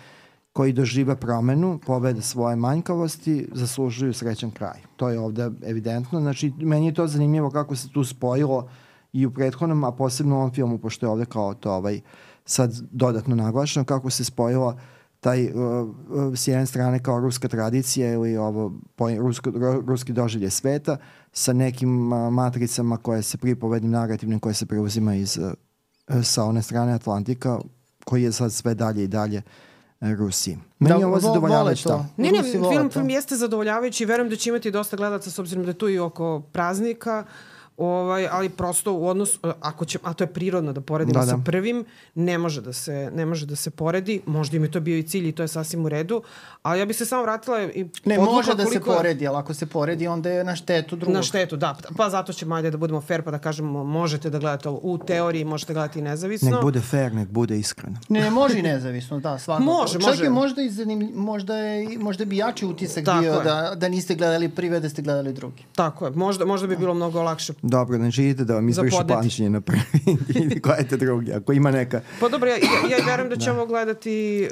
[0.52, 4.80] koji dožive promenu, pobede svoje manjkavosti, zaslužuju srećan kraj.
[4.96, 6.20] To je ovde evidentno.
[6.20, 8.68] Znači, meni je to zanimljivo kako se tu spojilo
[9.12, 12.00] i u prethodnom, a posebno u ovom filmu, pošto je ovde kao to ovaj,
[12.44, 14.78] sad dodatno naglašeno, kako se spojilo
[15.20, 20.12] taj uh, uh, s jedne strane kao ruska tradicija ili ovo po, rusko, ru- ruski
[20.12, 20.96] doživlje sveta
[21.33, 26.62] sa nekim uh, matricama koje se pripovednim narativnim koje se preuzima iz uh, sa one
[26.62, 27.59] strane Atlantika
[28.05, 29.44] koji je sad sve dalje i dalje uh,
[30.00, 30.59] Rusiji.
[30.79, 31.94] Meni je ovo vo- zadovoljavajuće da.
[31.94, 32.07] to.
[32.16, 35.64] Ne, ne, film, film jeste zadovoljavajući i verujem da će imati dosta gledaca s obzirom
[35.64, 37.24] da je tu i oko praznika.
[37.81, 41.37] Ovaj, ali prosto u odnosu, ako će, a to je prirodno da poredimo Da, sa
[41.37, 41.43] da.
[41.45, 44.21] prvim, ne može da se ne može da se poredi.
[44.27, 46.23] Možda im je to bio i cilj i to je sasvim u redu.
[46.62, 49.37] Ali ja bih se samo vratila i Ne, može da se koliko je- poredi, ali
[49.37, 51.14] ako se poredi, onda je na štetu drugog.
[51.14, 51.77] Na štetu, da.
[51.97, 54.99] Pa zato ćemo, ajde da budemo fair pa da kažemo možete da gledate ovo u
[54.99, 56.51] teoriji, možete gledati i nezavisno.
[56.51, 57.97] Nek bude fair, nek bude iskreno.
[58.09, 59.64] Ne, ne, može i nezavisno, da, svakako.
[59.64, 60.25] Može, Čak može.
[60.25, 63.45] je možda, i zanim, možda, je, možda bi jači utisak Tako bio je.
[63.45, 65.64] da, da niste gledali prvi, da ste gledali drugi.
[65.73, 69.50] Tako je, možda, možda bi bilo mnogo lakše Dobro, znači idete da vam izbrišu pamćenje
[69.50, 69.80] na prvi
[70.28, 71.33] i gledajte drugi.
[71.33, 72.00] Ako ima neka...
[72.20, 74.48] Pa dobro, ja, ja, ja verujem da ćemo gledati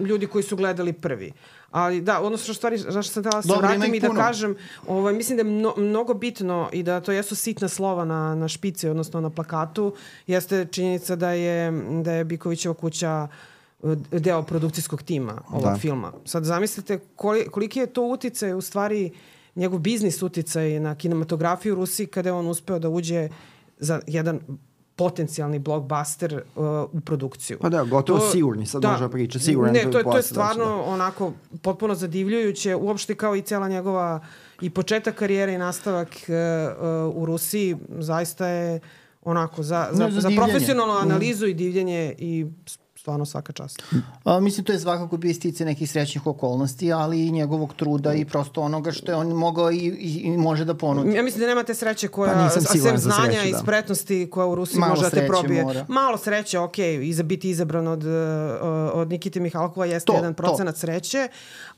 [0.00, 1.32] uh, ljudi koji su gledali prvi.
[1.70, 4.08] Ali da, odnosno što stvari, zašto sam htjela da se Dobro, ima vratim i da
[4.08, 4.20] puno.
[4.20, 8.34] kažem, ovaj, mislim da je mno, mnogo bitno i da to jesu sitna slova na,
[8.34, 9.94] na špici, odnosno na plakatu,
[10.26, 13.28] jeste činjenica da je, da je Bikovićeva kuća
[13.80, 15.76] uh, deo produkcijskog tima ovog Da.
[15.76, 16.12] filma.
[16.24, 19.10] Sad zamislite koli, koliki je to uticaj u stvari
[19.58, 23.28] njegov biznis uticaj na kinematografiju u Rusiji kada je on uspeo da uđe
[23.78, 24.40] za jedan
[24.96, 27.58] potencijalni blockbuster uh, u produkciju.
[27.60, 30.22] Pa da, gotovo sigurni, sad možemo pričati, siguran Ne, to to, je- to je da
[30.22, 34.20] će stvarno onako potpuno zadivljujuće, uopšte kao i cela njegova
[34.60, 36.34] i početak karijere i nastavak uh,
[37.08, 38.80] uh, u Rusiji zaista je
[39.22, 42.46] onako za, za, Ne, za za profesionalnu analizu i divljenje i
[43.08, 43.82] stvarno svaka čast.
[44.24, 48.24] A, mislim, to je svakako bio stice nekih srećnih okolnosti, ali i njegovog truda i
[48.24, 51.14] prosto onoga što je on mogao i, i, i može da ponudi.
[51.16, 53.58] Ja mislim da nemate sreće koja, Pa nisam a sem znanja sreću, i da.
[53.58, 55.62] spretnosti koja u Rusiji Malo može da te probije.
[55.62, 55.84] mora.
[55.88, 58.12] Malo sreće, ok, iza, biti izabran od, uh,
[58.92, 60.42] od Nikite Mihalkova jeste To, jedan to.
[60.42, 61.28] procenat sreće,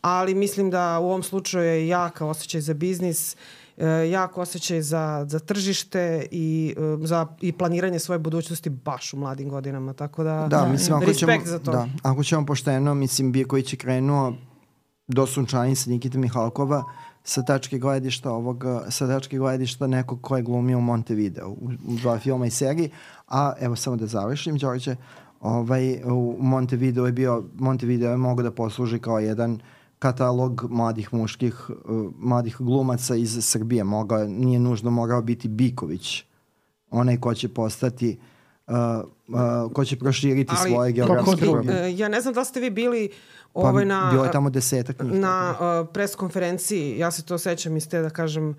[0.00, 5.26] ali mislim da u ovom slučaju je jaka osjećaj za biznis, uh, jak osjećaj za,
[5.28, 10.46] za tržište i, uh, za, i planiranje svoje budućnosti baš u mladim godinama, tako da,
[10.50, 11.72] Da, mislim, ako ćemo, respekt za to.
[11.72, 14.34] Da, ako ćemo pošteno, mislim, Birković je krenuo
[15.08, 16.84] do sunčani sa Nikita Mihalkova
[17.24, 21.96] sa tačke gledišta ovog, sa tačke gledišta nekog ko je glumio u Montevideo u, u
[21.96, 22.90] dva filma i seriji,
[23.28, 24.96] a evo samo da završim, Đorđe,
[25.40, 29.60] ovaj, u Montevideo je bio, Montevideo je mogao da posluži kao jedan
[30.00, 31.76] katalog mladih muških, uh,
[32.18, 33.84] mladih glumaca iz Srbije.
[33.84, 36.24] Mogao, nije nužno morao biti Biković,
[36.90, 38.18] onaj ko će postati
[38.66, 38.74] uh,
[39.28, 41.42] uh, ko će proširiti Ali- svoje geografske drugi?
[41.42, 41.80] probleme.
[41.80, 43.10] E, ja ne znam da ste vi bili
[43.52, 44.08] Pa, ovaj, na...
[44.10, 45.12] bilo je tamo desetak njih.
[45.12, 48.56] na uh, pres konferenciji, ja se to sećam iz te da kažem uh,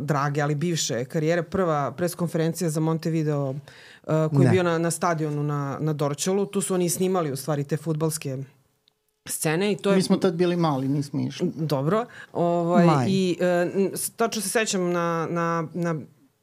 [0.00, 3.56] drage, ali bivše karijere, prva pres konferencija za Montevideo uh,
[4.06, 4.50] koji je Ne.
[4.50, 8.38] bio na, na stadionu na, na Dorčolu, tu su oni snimali u stvari te futbalske
[9.30, 9.96] scene i to je...
[9.96, 11.50] Mi smo tad bili mali, nismo išli.
[11.54, 12.06] Dobro.
[12.32, 13.06] Ovaj, Maj.
[13.08, 13.70] I e,
[14.16, 15.94] tačno se sećam na, na, na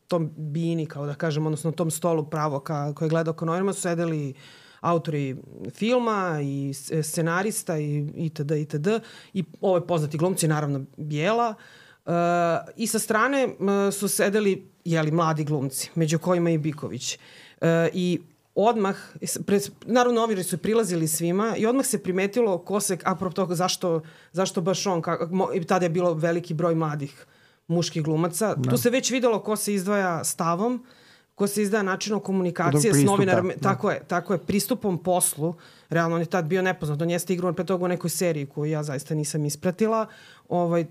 [0.08, 3.82] tom bini, kao da kažem, odnosno tom stolu pravo ka, koje je gledao Konorima, su
[3.82, 4.34] sedeli
[4.82, 5.36] autori
[5.72, 8.52] filma i e, scenarista i itd.
[8.52, 8.88] itd.
[9.34, 11.56] I ovaj poznati glumci, naravno Bijela.
[12.06, 12.12] E,
[12.76, 13.56] I sa strane
[13.92, 17.20] su sedeli jeli, mladi glumci, među kojima i Biković.
[17.62, 18.20] E, I
[18.58, 18.96] odmah,
[19.46, 24.02] pre, naravno novinari su prilazili svima i odmah se primetilo ko se, apropo toga zašto,
[24.32, 27.26] zašto baš on, kako, mo, i tada je bilo veliki broj mladih
[27.68, 28.56] muških glumaca.
[28.56, 28.70] Da.
[28.70, 30.86] Tu se već videlo ko se izdvaja stavom,
[31.36, 33.54] ko se izdaja načinom komunikacije s novinarima.
[33.54, 33.70] da, da.
[33.70, 35.56] Tako je, tako je, pristupom poslu.
[35.90, 37.02] Realno on je tad bio nepoznat.
[37.02, 40.06] On jeste igrao pre toga u nekoj seriji koju ja zaista nisam ispratila.
[40.50, 40.86] Ovaj,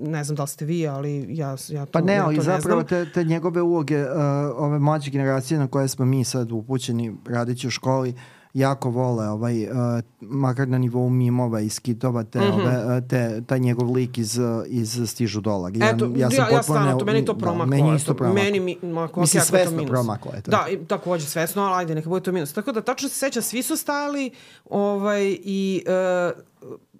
[0.00, 2.42] ne znam da li ste vi, ali ja, ja to, Pa ne, ja ali to
[2.42, 3.04] ne zapravo znam.
[3.04, 4.08] te, te njegove uloge, uh,
[4.56, 8.14] ove mlađe generacije na koje smo mi sad upućeni radeći u školi,
[8.54, 9.74] jako vole, ovaj, uh,
[10.20, 12.42] makar na nivou mimova i skitova, te, mm.
[12.42, 12.54] -hmm.
[12.54, 15.76] ove, uh, te, taj njegov lik iz, uh, iz Stižu dolar.
[15.76, 17.64] Ja, Eto, ja, ja, ja stvarno, to meni to promaklo.
[17.64, 18.44] Da, meni isto eto, promaklo.
[18.44, 19.90] Meni, mi, ako Mislim, je to svesno minus.
[19.90, 20.50] promaklo je to.
[20.50, 22.52] Da, i takođe svesno, ali ajde, neka bude to minus.
[22.52, 24.30] Tako da, tačno se seća, svi su stajali
[24.70, 26.30] ovaj, i e,
[26.62, 26.91] s-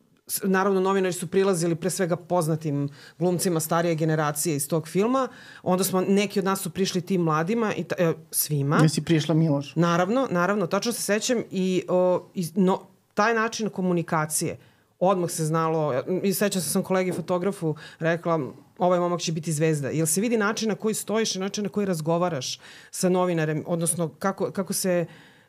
[0.43, 5.29] naravno novinari su prilazili pre svega poznatim glumcima starije generacije iz tog filma.
[5.63, 8.79] Onda smo, neki od nas su prišli tim mladima i ta, e, svima.
[8.83, 9.77] Jesi prišla Miloš?
[9.77, 14.59] Naravno, naravno, tačno se sećam i, o, i no, taj način komunikacije,
[15.01, 18.41] odmah se znalo, i sećam se sam kolegi fotografu rekla,
[18.79, 21.71] ovaj momak će biti zvezda, jer se vidi način na koji stojiš i način na
[21.71, 25.07] koji razgovaraš sa novinarem, odnosno kako, kako se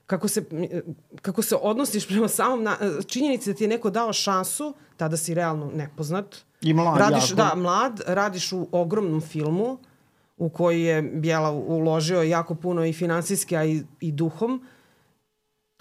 [0.08, 0.44] kako se,
[1.22, 5.34] kako se odnosiš prema samom na, činjenici da ti je neko dao šansu, tada si
[5.34, 6.36] realno nepoznat.
[6.62, 7.36] I mlad radiš, jako.
[7.36, 9.78] Da, mlad, radiš u ogromnom filmu
[10.38, 14.66] u koji je Bijela uložio jako puno i finansijski, a i, i duhom.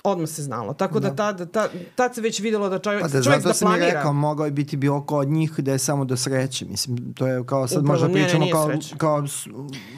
[0.05, 0.75] Odmah se znalo.
[0.75, 3.55] Tako da, tad, tad, tad se već videlo da čovjek, Pa da, čovjek zato da
[3.55, 3.87] sam i planira.
[3.87, 6.65] rekao, mogao je biti bilo ko od njih da je samo do sreće.
[6.65, 8.97] Mislim, to je kao sad Upravo, možda ne, ne, pričamo nije kao, sreća.
[8.97, 9.25] kao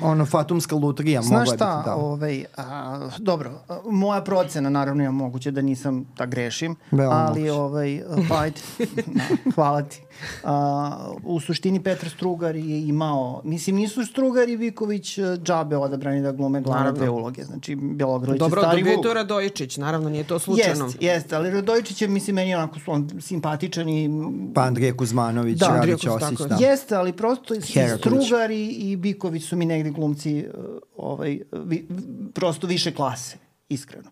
[0.03, 1.23] ono fatumska lutrija.
[1.23, 1.95] Znaš šta, biti, da.
[1.97, 7.41] ovaj, a, dobro, a, moja procena, naravno je moguće da nisam, da grešim, Veoma ali
[7.41, 7.53] moguće.
[7.53, 8.61] ovaj, pa ajde,
[9.07, 10.03] da, hvala ti.
[10.45, 16.23] A, u suštini Petar Strugar je imao, mislim nisu Strugar i Viković e, džabe odabrani
[16.23, 19.03] da glume glavne dve uloge, znači Bjelogrlić je Dobro, stari dobio je Vuk.
[19.07, 20.85] to Radojičić, naravno, nije to slučajno.
[20.85, 24.11] Jeste, jeste, ali Radojičić je, mislim, meni onako on simpatičan i
[24.55, 26.57] Pa Andrija Kuzmanović, Da, Radić Kuz, Osić, da.
[26.61, 28.01] Jeste, ali prosto i Heraklić.
[28.01, 30.65] Strugar i, i Biković su mi negde glumci uh,
[30.97, 31.89] ovaj, vi,
[32.35, 33.37] prosto više klase,
[33.69, 34.11] iskreno.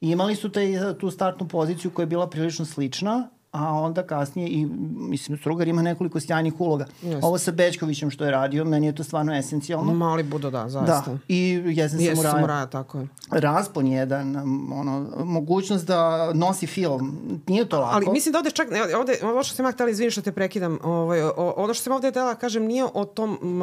[0.00, 0.66] I imali su taj,
[1.00, 5.82] tu startnu poziciju koja je bila prilično slična, a onda kasnije i, mislim, Strugar ima
[5.82, 6.86] nekoliko sjajnih uloga.
[7.02, 7.26] Jeste.
[7.26, 9.94] Ovo sa Bečkovićem što je radio, meni je to stvarno esencijalno.
[9.94, 11.10] Mali Budo, da, zaista.
[11.10, 12.34] Da, i Jesen samuraja.
[12.34, 13.08] samuraja, tako je.
[13.30, 14.36] Raspon jedan,
[14.72, 17.94] ono, mogućnost da nosi film, nije to lako.
[17.96, 20.78] Ali mislim da ovde čak, ovde, ovo što sam ja htjela, izvini što te prekidam,
[20.82, 23.60] ovaj, o, ono što sam ovde htjela kažem nije o tom m,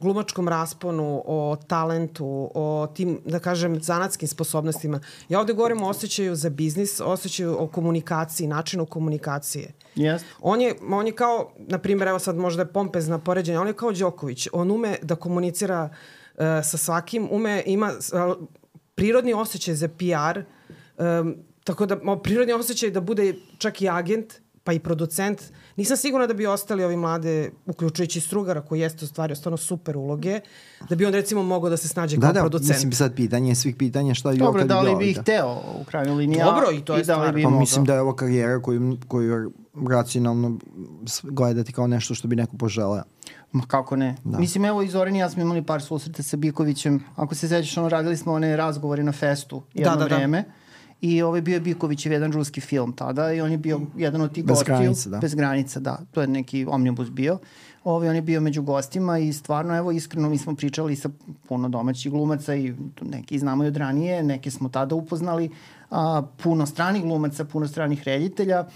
[0.00, 5.00] glumačkom rasponu, o talentu, o tim, da kažem, zanatskim sposobnostima.
[5.28, 9.19] Ja ovde govorim o osjećaju za biznis, osjećaju o komunikaciji, načinu komunikacije.
[9.94, 10.28] Jeste.
[10.40, 13.72] On je, on je kao, na primjer, evo sad možda je pompezna poređenje, on je
[13.72, 14.48] kao Đoković.
[14.52, 18.48] On ume da komunicira uh, sa svakim, ume, ima uh,
[18.94, 20.40] prirodni osjećaj za PR,
[20.98, 24.34] um, tako da prirodni osjećaj da bude čak i agent,
[24.70, 25.42] pa i producent.
[25.76, 30.40] Nisam sigurna da bi ostali ovi mlade, uključujući Strugara, koji jeste ostvario stvarno super uloge,
[30.88, 32.68] da bi on recimo mogao da se snađe Da, kao da, producent.
[32.70, 35.22] mislim sad pitanje svih pitanja šta je Dobro, da li bi ih da.
[35.22, 35.48] hteo
[35.80, 36.40] u krajnjoj liniji?
[36.40, 37.34] a- Dobro, i to je da li stvar.
[37.34, 37.60] bi Pa mogao?
[37.60, 39.52] mislim da je ovo karijera koju, koju
[39.88, 40.58] racionalno
[41.24, 43.02] gledati kao nešto što bi neko poželeo.
[43.52, 44.16] Ma kako ne.
[44.24, 44.38] Da.
[44.38, 47.04] Mislim, evo i Zoran i ja smo imali par susreta sa Bikovićem.
[47.16, 50.42] Ako se sećaš, ono, radili smo one razgovore na festu jedno Da, da, da.
[51.00, 54.32] I ovaj bio je Bikovićev jedan ruski film tada i on je bio jedan od
[54.32, 54.76] tih Bez gostiju.
[54.76, 55.18] granica, da.
[55.18, 55.98] Bez granica, da.
[56.10, 57.38] To je neki omnibus bio.
[57.84, 61.10] Ovaj, on je bio među gostima i stvarno, evo, iskreno, mi smo pričali sa
[61.48, 65.50] puno domaćih glumaca i neki znamo i od ranije, neke smo tada upoznali,
[65.90, 68.66] a, puno stranih glumaca, puno stranih reditelja.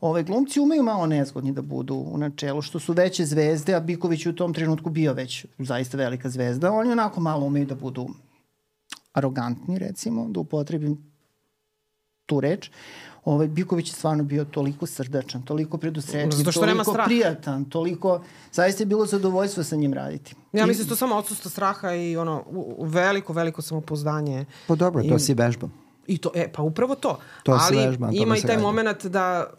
[0.00, 4.26] Ove glumci umeju malo nezgodni da budu u načelu, što su veće zvezde, a Biković
[4.26, 6.72] je u tom trenutku bio već zaista velika zvezda.
[6.72, 8.08] Oni onako malo umeju da budu
[9.12, 11.13] arogantni, recimo, da upotrebim
[12.26, 12.70] tu reč.
[13.24, 15.78] Ovaj, Biković je stvarno bio toliko srdačan, toliko
[16.62, 17.06] nema toliko straha.
[17.06, 18.22] prijatan, toliko...
[18.52, 20.34] Zaista je bilo zadovoljstvo sa njim raditi.
[20.52, 22.44] Ja mislim da to samo odsustvo straha i ono,
[22.78, 24.44] veliko, veliko samopouzdanje.
[24.66, 25.68] Pa dobro, to I- si vežba.
[26.06, 27.18] I to, e, pa upravo to.
[27.42, 29.50] To Ali vežba, ima i taj moment da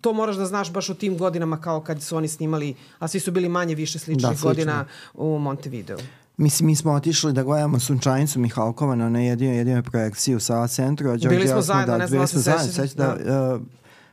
[0.00, 3.20] to moraš da znaš baš u tim godinama kao kad su oni snimali, a svi
[3.20, 4.48] su bili manje više sličnih Da, slično.
[4.48, 5.98] godina u Montevideo.
[6.40, 11.08] Mislim, mi smo otišli da gledamo Sunčanicu Mihalkova na jedinoj, jedinoj projekciji u Sava centru.
[11.08, 12.72] A Đorđe Bili smo zajedno, da, ne znam da se sećate.
[12.72, 13.60] sećate da, uh,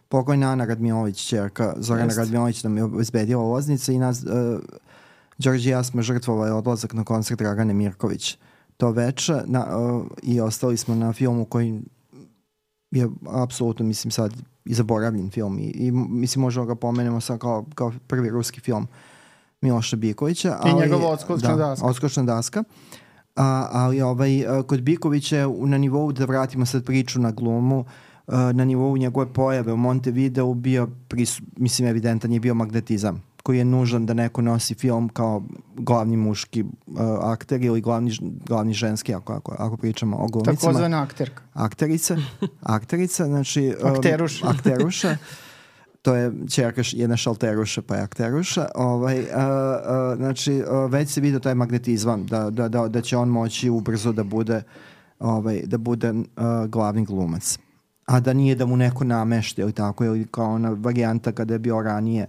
[0.10, 2.22] pokojna Ana Radmilović, čerka Zorana Jeste.
[2.22, 4.60] Radmilović nam je obezbedila ulaznice i nas, uh,
[5.38, 8.38] Đorđe i ja smo žrtvovali odlazak na koncert Dragane Mirković
[8.78, 11.82] to veče na, uh, i ostali smo na filmu koji
[12.92, 14.34] je apsolutno, mislim, sad
[14.66, 18.88] i zaboravljen film i, i mislim možemo ga pomenemo sad kao, kao prvi ruski film
[19.62, 20.58] Miloša Bikovića.
[20.66, 21.86] I njegova odskočna da, daska.
[21.86, 22.64] Odskočna daska.
[23.36, 27.86] A, ali ovaj, a, kod Bikovića je na nivou, da vratimo sad priču na glumu,
[28.28, 33.58] a, na nivou njegove pojave u Montevideo bio, pris, mislim, evidentan je bio magnetizam koji
[33.58, 35.44] je nužan da neko nosi film kao
[35.76, 41.02] glavni muški uh, akter ili glavni, glavni ženski, ako, ako, ako pričamo o glumicama Takozvana
[41.02, 41.44] akterka.
[41.54, 42.18] akterica,
[42.62, 43.76] akterica, znači...
[43.84, 44.48] um, Akteruša.
[44.48, 45.18] akteruša.
[46.08, 48.68] To je čerka jedna šalteruša, pa je akteruša.
[48.76, 53.18] Ovaj, a, a, znači, a, već se vidio taj magnetizam, da, da, da, da će
[53.18, 54.62] on moći ubrzo da bude,
[55.20, 57.60] ovaj, da bude a, glavni glumac.
[58.06, 61.60] A da nije da mu neko namešta ili tako, ili kao ona varijanta kada je
[61.60, 62.28] bio ranije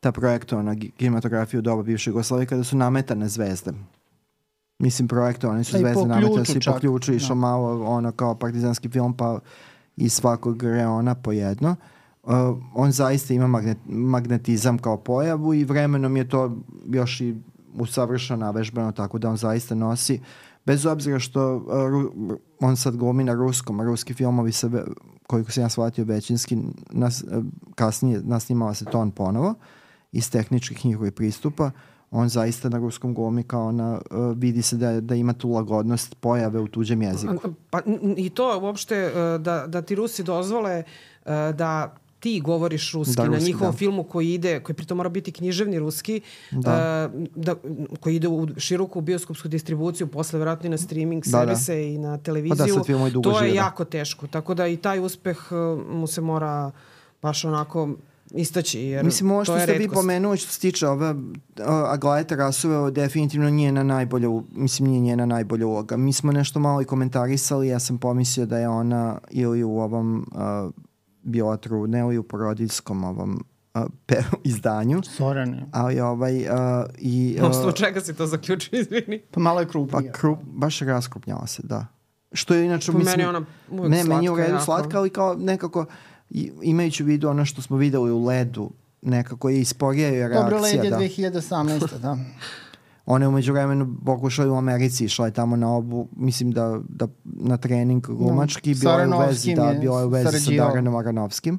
[0.00, 3.72] ta projektovana kinematografija u doba bivše Jugoslavije kada su nametane zvezde.
[4.78, 7.40] Mislim, projektovane su Pa zvezde nametane i po ključu, išao da.
[7.40, 9.38] malo ono kao partizanski film, pa
[9.96, 11.70] iz svakog reona po jedno.
[11.70, 11.99] Uh,
[12.74, 16.56] on zaista ima magnet, magnetizam kao pojavu i vremenom je to
[16.88, 17.36] još i
[17.74, 20.20] usavršeno navežbano tako da on zaista nosi
[20.66, 22.12] bez obzira što uh, ru,
[22.60, 24.70] on sad glumi na ruskom, a ruski filmovi se,
[25.26, 26.58] koliko sam ja shvatio većinski,
[26.90, 29.54] nas, uh, kasnije nasnimala se to on ponovo
[30.12, 31.70] iz tehničkih njihovih pristupa,
[32.10, 36.16] on zaista na ruskom glumi kao na, uh, vidi se da, da ima tu lagodnost
[36.20, 37.54] pojave u tuđem jeziku.
[37.70, 37.80] Pa
[38.16, 40.84] i to uopšte e, da, da ti Rusi dozvole e,
[41.52, 43.78] da ti govoriš ruski Da, na ruski, njihovom da.
[43.78, 46.70] filmu koji ide, koji pritom mora biti književni ruski, Da.
[47.14, 47.54] e, da,
[48.00, 51.38] koji ide u široku bioskopsku distribuciju, posle vjerojatno i na streaming Da, da.
[51.56, 52.74] servise i na televiziju.
[52.86, 53.56] Pa dugo to je žive, da.
[53.56, 54.26] jako teško.
[54.26, 55.54] Tako da i taj uspeh e,
[55.90, 56.70] mu se mora
[57.22, 57.88] baš onako
[58.30, 61.16] istaći, jer Mislim, ovo to što je ste vi pomenuli što se tiče ove uh,
[61.86, 65.96] Aglaje Tarasove, definitivno njena najbolja, u- mislim, nije njena najbolja uloga.
[65.96, 70.26] Mi smo nešto malo i komentarisali, ja sam pomislio da je ona ili u ovom
[70.32, 70.72] uh,
[71.22, 75.66] bila trudna ili u porodiljskom ovom uh, pe, izdanju, Soran je.
[75.72, 76.48] ali ovaj uh,
[76.98, 77.36] i...
[77.38, 79.22] Na Uh, osnovu čega si to zaključio, izvini?
[79.30, 80.12] Pa malo je pa krupnija.
[80.12, 81.86] krup, baš raskrupnjala se, da.
[82.32, 83.14] Što je inače, Po mislim...
[83.16, 84.64] meni ona uvek ne, meni je u slatka redu jako.
[84.64, 85.86] slatka, ali kao nekako
[86.30, 88.70] i- imajući u vidu ono što smo videli u ledu,
[89.02, 90.42] nekako je isporija reakcija.
[90.42, 90.98] Dobro, led je da.
[90.98, 91.98] 2018.
[91.98, 92.18] da.
[93.12, 96.80] Ona je umeđu vremenu pokušala i u Americi, išla je tamo na obu, mislim da,
[96.88, 100.50] da na trening glumački, bila je u vezi, da, bila je u vezi sa.
[100.50, 101.58] Daranom Aranovskim.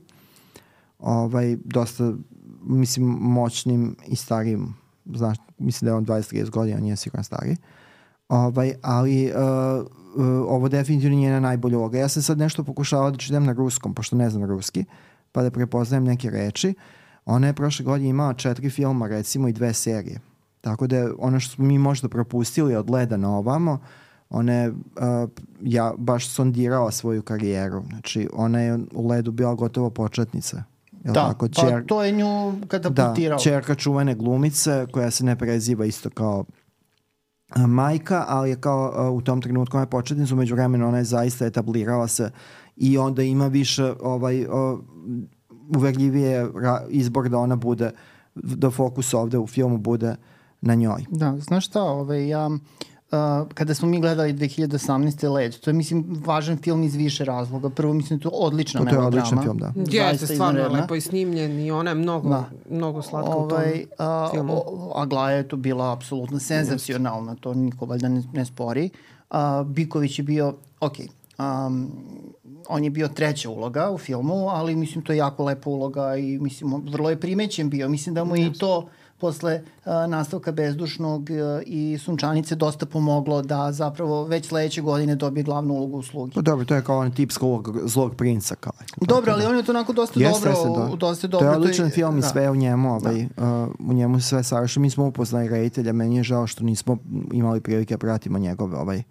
[1.00, 2.14] Ovaj, dosta,
[2.64, 7.56] mislim, moćnim i starijim, znaš, mislim da je on 20-30 godina, nije sigurno stariji.
[8.30, 9.86] Ovaj, ali uh,
[10.16, 11.98] uh, ovo definitivno nije njena najbolja uloga.
[11.98, 14.86] Ja sam sad nešto pokušala da čitam na ruskom, pošto ne znam ruski,
[15.32, 16.74] pa da prepoznajem neke reči.
[17.26, 20.31] Ona je prošle godine imala četiri filma, recimo, i dve serije.
[20.62, 23.80] Tako da ono što smo mi možda propustili od leda na ovamo,
[24.30, 24.76] ona je uh,
[25.62, 27.84] ja, baš sondirala svoju karijeru.
[27.90, 30.64] Znači, ona je u ledu bila gotovo početnica.
[31.04, 31.48] Jel Da, tako?
[31.56, 33.40] pa Čer- to je nju da, katapultirao.
[33.40, 36.46] čerka čuvene glumice koja se ne preziva isto kao
[37.68, 41.04] majka, ali je kao a, u tom trenutku ona je početnica, umeđu vremenu ona je
[41.04, 42.32] zaista etablirala se
[42.76, 44.82] i onda ima više ovaj, o,
[45.76, 46.48] uverljivije
[46.90, 47.92] izbor da ona bude,
[48.36, 50.16] da fokus ovde u filmu bude
[50.62, 51.06] na njoj.
[51.10, 52.58] Da, znaš šta, ovaj, ja, uh,
[53.50, 54.80] kada smo mi gledali 2018.
[55.26, 57.70] Led, to je, mislim, važan film iz više razloga.
[57.70, 59.24] Prvo, mislim, to je odlična To, to je melodrama.
[59.24, 59.74] odličan film, da.
[59.90, 62.46] Jeste, stvarno je lepo i snimljen i ona je mnogo, Da.
[62.70, 64.54] mnogo slatka u tom Ovaj, a, filmu.
[64.56, 68.90] o- Aglaja je tu bila apsolutno senzacionalna, to niko valjda ne, ne spori.
[69.30, 70.94] A, Biković je bio, ok,
[71.40, 71.92] um,
[72.70, 76.38] on je bio treća uloga u filmu, ali mislim to je jako lepa uloga i
[76.40, 77.90] mislim vrlo je primećen bio.
[77.90, 78.88] Mislim da mu je i to
[79.22, 81.30] posle nastavka Bezdušnog
[81.66, 86.34] i Sunčanice dosta pomoglo da zapravo već sledeće godine dobije glavnu ulogu u Slugi.
[86.36, 88.56] Pa dobro, to je kao on tipska uloga zlog princa.
[88.56, 88.74] Kao.
[89.02, 90.96] Dobro, ali on je to onako dosta Jeste, dobro, jeste, da.
[90.96, 91.50] dosta To dobro.
[91.50, 92.28] je odličan film i da.
[92.28, 94.80] sve u njemu, ovaj, uh, u njemu sve savrši.
[94.80, 96.98] Mi smo upoznali reditelja, meni je žao što nismo
[97.32, 99.04] imali prilike da pratimo njegove ovaj,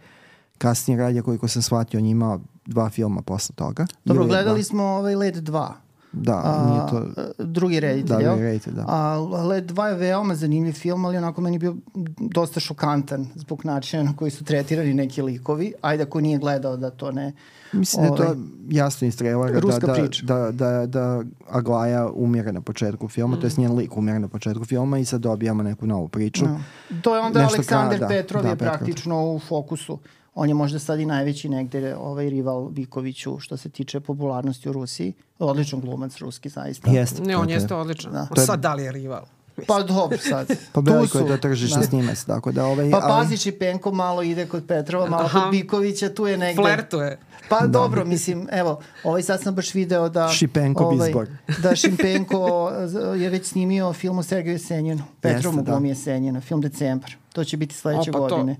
[0.58, 3.86] kasnije radnje koliko sam shvatio, on je imao dva filma posle toga.
[4.04, 4.64] Dobro, gledali dva.
[4.64, 5.68] smo ovaj Led 2.
[6.12, 7.22] Da, nije to...
[7.44, 8.30] drugi reditelj, Da, jel?
[8.30, 8.84] drugi reditelj, da.
[8.88, 9.18] A
[9.48, 11.76] Led 2 je veoma zanimljiv film, ali onako meni bio
[12.18, 15.72] dosta šokantan zbog načina na koji su tretirani neki likovi.
[15.80, 17.32] Ajde, ako nije gledao da to ne...
[17.72, 18.36] Mislim da je to ovaj,
[18.68, 20.26] jasno iz trailera da, da, priča.
[20.26, 24.64] da, da, da Aglaja umire na početku filma, to je njen lik umire na početku
[24.64, 26.44] filma i sad dobijamo neku novu priču.
[26.44, 26.58] Da.
[27.02, 28.74] To je onda Nešto Aleksandar ka- da, Petrov da, je Petrov.
[28.74, 29.98] praktično u fokusu
[30.34, 34.72] On je možda sad i najveći negde ovaj rival Vikoviću što se tiče popularnosti u
[34.72, 35.12] Rusiji.
[35.38, 36.90] Odličan glumac ruski, zaista.
[36.90, 37.22] Jeste.
[37.22, 38.12] Ne, to on je- jeste odličan.
[38.12, 38.26] Da.
[38.30, 38.40] Da.
[38.40, 39.24] Sad da li je rival?
[39.66, 40.46] Pa dobro sad.
[40.72, 41.86] Pa veliko je to tržište Da.
[41.86, 42.90] s njime, tako da ovaj...
[42.90, 45.40] Pa ali- pazi, Šipenko malo ide kod Petrova, malo Aha.
[45.40, 46.62] kod Bikovića, tu je negde.
[46.62, 47.18] Flertuje.
[47.48, 50.28] Pa dobro, mislim, evo, ovaj sad sam baš video da...
[50.28, 51.28] Šipenkov ovaj, izbor.
[51.58, 55.02] Da Šimpenko z- je već snimio film o Sergeju Senjinu.
[55.20, 55.70] Petrov mu da.
[55.72, 57.10] glumi je Senjina, film Decembar.
[57.32, 58.56] To će biti sledeće pa to- godine.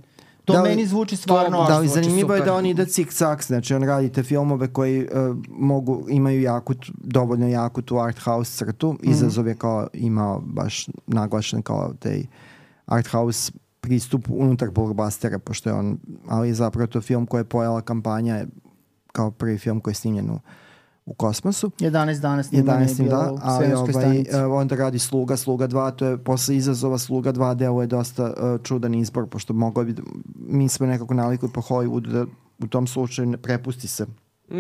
[0.51, 1.59] To, Da li- meni zvuči stvarno...
[1.59, 4.73] baš Da, ali zvuči zanimljivo je da on ide cik-cak, znači on radi te filmove
[4.73, 8.93] koji uh, mogu, imaju jaku, dovoljno jaku tu art house crtu.
[8.93, 9.11] Mhm.
[9.11, 12.23] Izazov je kao imao baš naglašen kao taj
[12.87, 17.45] art house pristup unutar blockbustera, pošto je on, ali je zapravo to film koji je
[17.45, 18.47] pojela kampanja je
[19.13, 20.39] kao prvi film koji je snimljen u,
[21.11, 21.71] u kosmosu.
[21.71, 22.97] 11 dana snimanje je 11.
[22.99, 24.31] bilo da, u ali svemirskoj ovaj, stanici.
[24.33, 28.25] e, onda radi Sluga, Sluga 2, to je posle izazova Sluga 2 delo je dosta
[28.25, 30.03] uh, čudan izbor, pošto moglo bi, da-
[30.37, 32.25] mi smo nekako navikli po Hollywoodu da
[32.59, 34.07] u tom slučaju ne prepusti se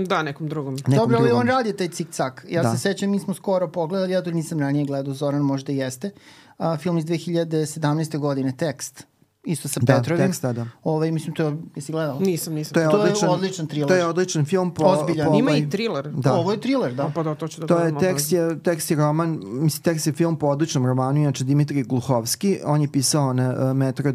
[0.06, 0.74] Da, nekom drugom.
[0.74, 2.44] nekom Dobro, ali on radi taj cik-cak.
[2.48, 2.72] Ja Da.
[2.72, 6.10] se sećam, mi smo skoro pogledali, ja to nisam ranije gledao, Zoran možda jeste,
[6.58, 8.18] a, film iz 2017.
[8.18, 9.06] godine, Tekst,
[9.44, 10.26] isto sa Da, Petrovim.
[10.26, 10.66] Tekst, da, da.
[10.84, 12.20] Ovaj, mislim, to je, jesi gledao?
[12.20, 12.74] Nisam, nisam.
[12.74, 13.88] To je, To je odličan, odličan thriller.
[13.88, 15.28] To je odličan film po, Ozbiljan.
[15.28, 16.08] po Ima ovaj- i thriller.
[16.08, 16.32] Da.
[16.32, 17.02] Ovo je thriller, da.
[17.06, 20.06] A, Pa da, to ću da To je tekst je, tekst je roman, mislim tekst
[20.06, 24.12] je film po odličnom romanu, inače Dimitri Gluhovski, on je pisao na uh, Metro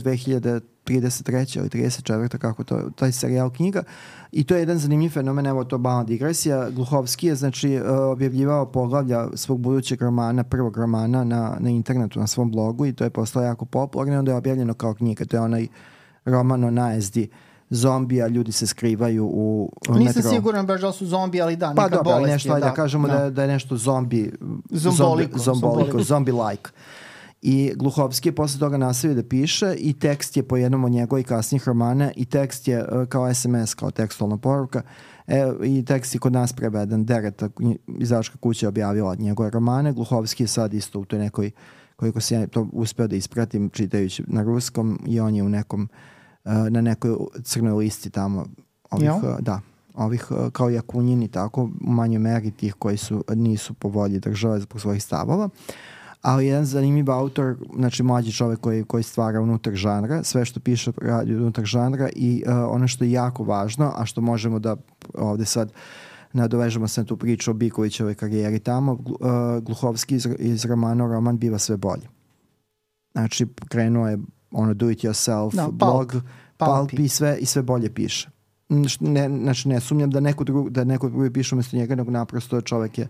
[0.85, 1.57] 2033.
[1.57, 2.37] ili 34.
[2.37, 3.83] kako to, taj serijal knjiga
[4.31, 8.65] i to je jedan zanimljiv fenomen, evo to mala digresija, Gluhovski je znači uh, objavljivao
[8.65, 13.09] poglavlja svog budućeg romana, prvog romana na, na internetu, na svom blogu i to je
[13.09, 15.67] postalo jako popularno i onda je objavljeno kao knjiga, to je onaj
[16.25, 17.29] roman o najezdi
[17.69, 20.31] zombija, ljudi se skrivaju u Nisam metro.
[20.31, 22.65] siguran baš da su zombi, ali da, Pa neka dobro, ali bolest nešto, je, ajde
[22.65, 23.13] da, kažemo da.
[23.13, 24.31] je, da je nešto zombi,
[24.69, 25.99] Zomboliko, zombi, zomboliko, zomboliko.
[25.99, 26.69] zombie-like.
[27.47, 31.25] I Gluhovski je posle toga nastavio da piše i tekst je po jednom od njegovih
[31.25, 34.81] kasnijih romana i tekst je e, kao SMS, kao tekstualna poruka
[35.27, 37.05] e, i tekst je kod nas preveden.
[37.05, 37.49] Dereta,
[37.99, 39.93] izačka kuća je objavila njegove romane.
[39.93, 41.51] Gluhovski je sad isto u toj nekoj,
[41.95, 45.89] koliko se ja to uspeo da ispratim čitajući na ruskom i on je u nekom,
[46.45, 48.45] e, na nekoj crnoj listi tamo
[48.91, 49.15] ovih, Jel?
[49.15, 49.61] e, da,
[49.93, 54.19] ovih e, kao i Akunjini, tako u manjoj meri tih koji su, nisu po volji
[54.19, 55.49] države zbog svojih stavova.
[56.25, 60.91] Ali jedan zanimljiv autor, znači mlađi čovek koji, koji stvara unutar žanra, sve što piše
[61.01, 64.75] radi unutar žanra i uh, ono što je jako važno, a što možemo da
[65.13, 65.71] ovde sad
[66.33, 71.37] nadovežemo se na tu priču o Bikovićevoj karijeri tamo, uh, Gluhovski iz, iz romana Roman
[71.37, 72.07] biva sve bolje.
[73.11, 74.17] Znači, krenuo je
[74.51, 75.75] ono do it yourself Da, pulp.
[75.75, 76.15] blog,
[76.57, 78.29] pulp, i sve, i sve bolje piše.
[78.99, 82.61] Ne, znači, ne sumnjam da neko, drug, da neko drugi piše umesto njega, nego naprosto
[82.61, 83.07] čovek je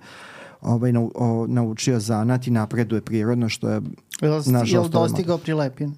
[0.65, 3.82] ovaj, nau, o, naučio zanat i napreduje prirodno, što je,
[4.21, 5.95] Jel, Nažalost, dostigao prilepin?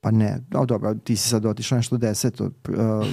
[0.00, 2.50] pa ne, o dobro, ti si sad otišao nešto deseto uh,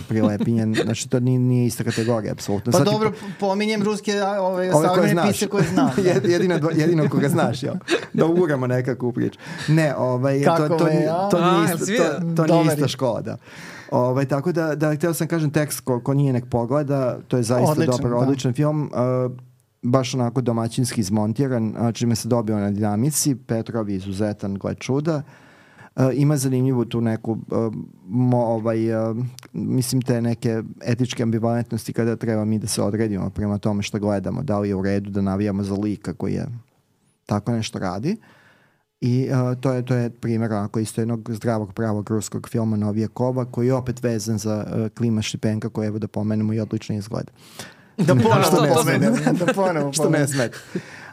[0.08, 2.72] prilepinjen, znači to nije, nije ista kategorija, apsolutno.
[2.72, 5.28] Pa Sad ti- dobro, pominjem ruske a, ove, Ove koje savremene znaš.
[5.30, 5.90] pise koje znam.
[5.96, 6.02] Da.
[6.04, 7.74] Jed- jedino, dva- jedino koga znaš, jel?
[8.14, 9.40] Da uguramo nekakvu priču.
[9.68, 11.30] Ne, ovaj, to, Kako to, me, nije- a?
[11.30, 11.98] to, A, nije, si
[12.36, 13.38] to, to nije ista škola, da.
[13.92, 17.44] Ovaj, tako da, da, htio sam kažem tekst ko, ko nije nek pogleda, to je
[17.44, 18.18] zaista Odličan, dobar, da.
[18.18, 18.92] odličan film.
[19.26, 19.32] Uh,
[19.82, 23.36] baš onako domaćinski izmontiran, čime se dobio na dinamici.
[23.36, 25.24] Petrov je izuzetan, gled čuda.
[25.96, 27.74] Uh, ima zanimljivu tu neku uh,
[28.08, 29.18] mo, ovaj, uh,
[29.54, 34.44] mislim te neke etičke ambivalentnosti kada treba mi da se odredimo prema tome što gledamo,
[34.44, 36.48] da li je u redu da navijamo za lika koji je
[37.26, 38.18] tako nešto radi.
[39.02, 43.08] I uh, to je to je primjer onako isto jednog zdravog pravog ruskog filma Novije
[43.08, 46.96] Kova koji je opet vezan za uh, Klima Šipenka koji evo da pomenemo i odlično
[46.96, 47.32] izgleda.
[48.08, 49.14] Da ponovo Što ne pomenem.
[49.46, 50.58] da ponovo Što ne smeta.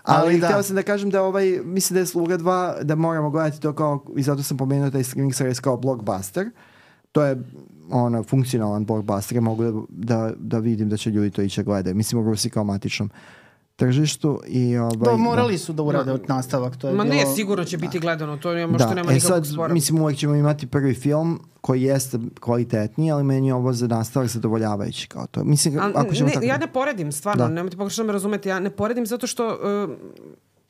[0.02, 0.46] Ali, Ali da.
[0.46, 3.72] htio sam da kažem da ovaj, mislim da je Sluga 2, da moramo gledati to
[3.72, 6.50] kao, i zato sam pomenuo taj streaming servis kao blockbuster.
[7.12, 7.42] To je
[7.90, 11.96] ono, funkcionalan blockbuster, mogu da, da, da vidim da će ljudi to ići da gledaju.
[11.96, 13.10] Mislim u Rusiji kao matičnom
[13.76, 16.76] tržištu i ovaj, Da, morali su da urade od nastavak.
[16.76, 17.14] To je Ma bilo...
[17.16, 18.94] ne, sigurno će biti gledano, to nema, što da.
[18.94, 19.74] nema e nikakvog sad, spora.
[19.74, 24.28] mislim, uvek ćemo imati prvi film koji jeste kvalitetniji, ali meni je ovo za nastavak
[24.28, 25.44] zadovoljavajući kao to.
[25.44, 26.46] Mislim, A, ako ćemo ne, tako...
[26.46, 27.48] ja ne poredim, stvarno, Da.
[27.48, 27.54] da.
[27.54, 29.90] nemojte pogrešno me razumeti, ja ne poredim zato što uh,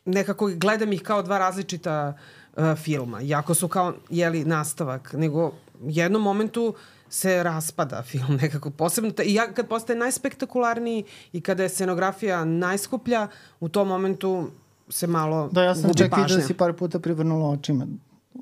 [0.05, 2.17] nekako gledam ih kao dva različita
[2.57, 6.75] uh, filma, jako su kao, jeli, nastavak, nego u jednom momentu
[7.09, 9.13] se raspada film nekako posebno.
[9.25, 13.29] I ja, kad postaje najspektakularniji i kada je scenografija najskuplja,
[13.61, 14.51] u tom momentu
[14.89, 17.87] se malo Da, ja sam čak vidio da si par puta privrnula očima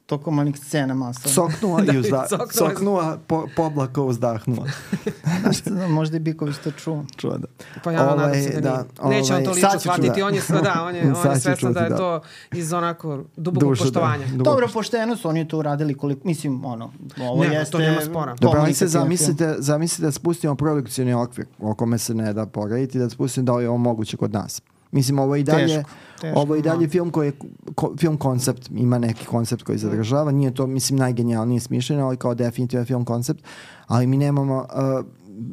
[0.07, 1.30] tokom onih scena masovno.
[1.53, 2.53] Soknula i uzda, soknula.
[2.53, 4.66] soknula, po, poblako uzdahnula.
[5.40, 5.57] Znaš,
[5.88, 7.05] možda i Biković to čuo.
[7.16, 7.47] Čuo da.
[7.84, 9.20] Pa ja Ovaj, nadam se da, da, nije.
[9.20, 10.26] Neće on to ovaj, lično shvatiti, da.
[10.26, 11.97] on je, sve- da, on je, on je svestan da je da.
[11.97, 12.20] to
[12.53, 13.86] iz onako dubokog Dušu, da.
[13.88, 14.26] poštovanja.
[14.26, 17.72] Duboko Dobro, pošteno su oni to uradili koliko, mislim, ono, ovo Nema, jeste...
[17.72, 18.34] to nema spora.
[18.40, 22.99] Dobro, ali se zamislite, zamislite da spustimo produkcijni okvir o kome se ne da porediti,
[22.99, 24.62] da spustimo da li je ovo moguće kod nas.
[24.95, 25.90] Mislim, ovo je i dalje, Teško,
[26.20, 26.90] teško, ovo je i dalje da.
[26.90, 27.32] film koji je,
[27.74, 32.34] ko, film koncept, ima neki koncept koji zadržava, nije to, mislim, najgenijalnije smišljeno, ali kao
[32.34, 33.45] definitivno film koncept,
[33.86, 35.07] ali mi nemamo, uh,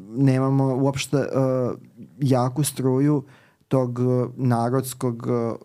[0.10, 1.26] nemamo uopšte uh,
[2.20, 3.24] jaku struju
[3.68, 5.56] tog uh, narodskog, uh,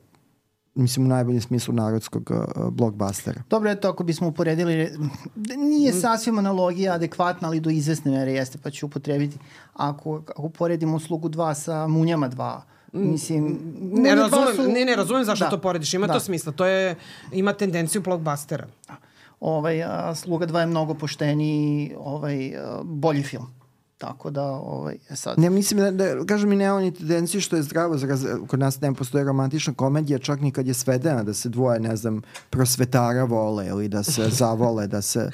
[0.75, 3.43] mislim, u najboljem smislu narodskog uh, blockbustera.
[3.51, 4.91] Dobro, eto, ako bismo uporedili,
[5.35, 9.39] da nije sasvim analogija adekvatna, ali do izvesne mere jeste, pa ću upotrebiti.
[9.75, 12.61] Ako, ako uporedimo uslugu 2 sa Munjama 2,
[12.93, 13.59] mislim...
[13.93, 15.51] Ne razumem, su- ne, ne razumem zašto Da.
[15.51, 15.95] to porediš.
[15.95, 16.13] Ima Da.
[16.13, 16.53] to smisla.
[16.53, 16.95] To je,
[17.33, 18.67] ima tendenciju blockbustera.
[19.41, 23.47] Ovaj, a, Sluga 2 je mnogo pošteniji, ovaj, a, bolji film.
[23.99, 25.39] Tako da, ovaj, e sad...
[25.39, 28.59] Ne, mislim da, da kažem mi nemamo ni tendenciju što je zdravo, za raz- kod
[28.59, 32.23] nas ne postoji romantična komedija, čak ni kad je svedena, da se dvoje, ne znam,
[32.51, 35.31] prosvetara vole ili da se zavole, da se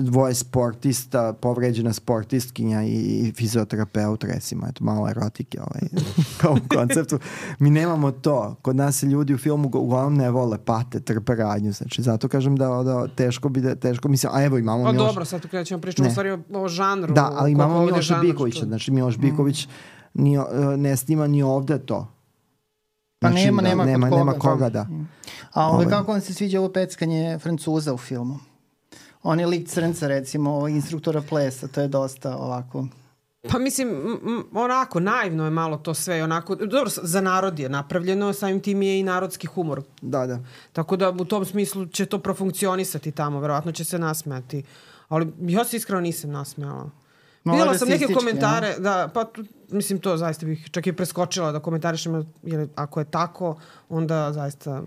[0.00, 5.88] dvoje sportista, povređena sportistkinja i, fizioterapeut, recimo, eto, malo erotike ovaj,
[6.40, 7.18] kao u konceptu.
[7.58, 8.56] Mi nemamo to.
[8.62, 11.72] Kod nas se ljudi u filmu uglavnom ne vole, pate, trpe radnju.
[11.72, 14.96] Znači, zato kažem da, da teško bi da, teško, mislim, a evo imamo Pa Miloš-
[14.98, 17.14] dobro, sad tu krećemo pričamo u stvari o, o žanru.
[17.14, 18.56] Da, ali imamo Miloša Bikovića.
[18.56, 19.68] što- Znači, Miloš Biković
[20.14, 22.06] ni, o- ne snima ni ovde to.
[23.18, 24.86] Pa Znači, nema, da, nema, nema, kod nema koga, koga, da.
[25.52, 25.86] A ovaj, Ovaj.
[25.88, 28.38] kako vam se sviđa ovo peckanje Francuza u filmu?
[29.24, 32.86] On je lik crnca, recimo, instruktora plesa, to je dosta ovako...
[33.50, 34.18] Pa mislim,
[34.54, 39.00] onako, naivno je malo to sve, onako, dobro, za narod je napravljeno, samim tim je
[39.00, 39.82] i narodski humor.
[40.02, 40.38] Da, da.
[40.72, 44.62] Tako da u tom smislu će to profunkcionisati tamo, verovatno će se nasmejati.
[45.08, 46.90] Ali ja se iskreno nisam nasmejala.
[47.44, 51.52] Malo Videla sam neke komentare, da, pa tu- mislim to zaista bih čak i preskočila
[51.52, 53.56] da komentarišem, jer ako je tako,
[53.88, 54.82] onda zaista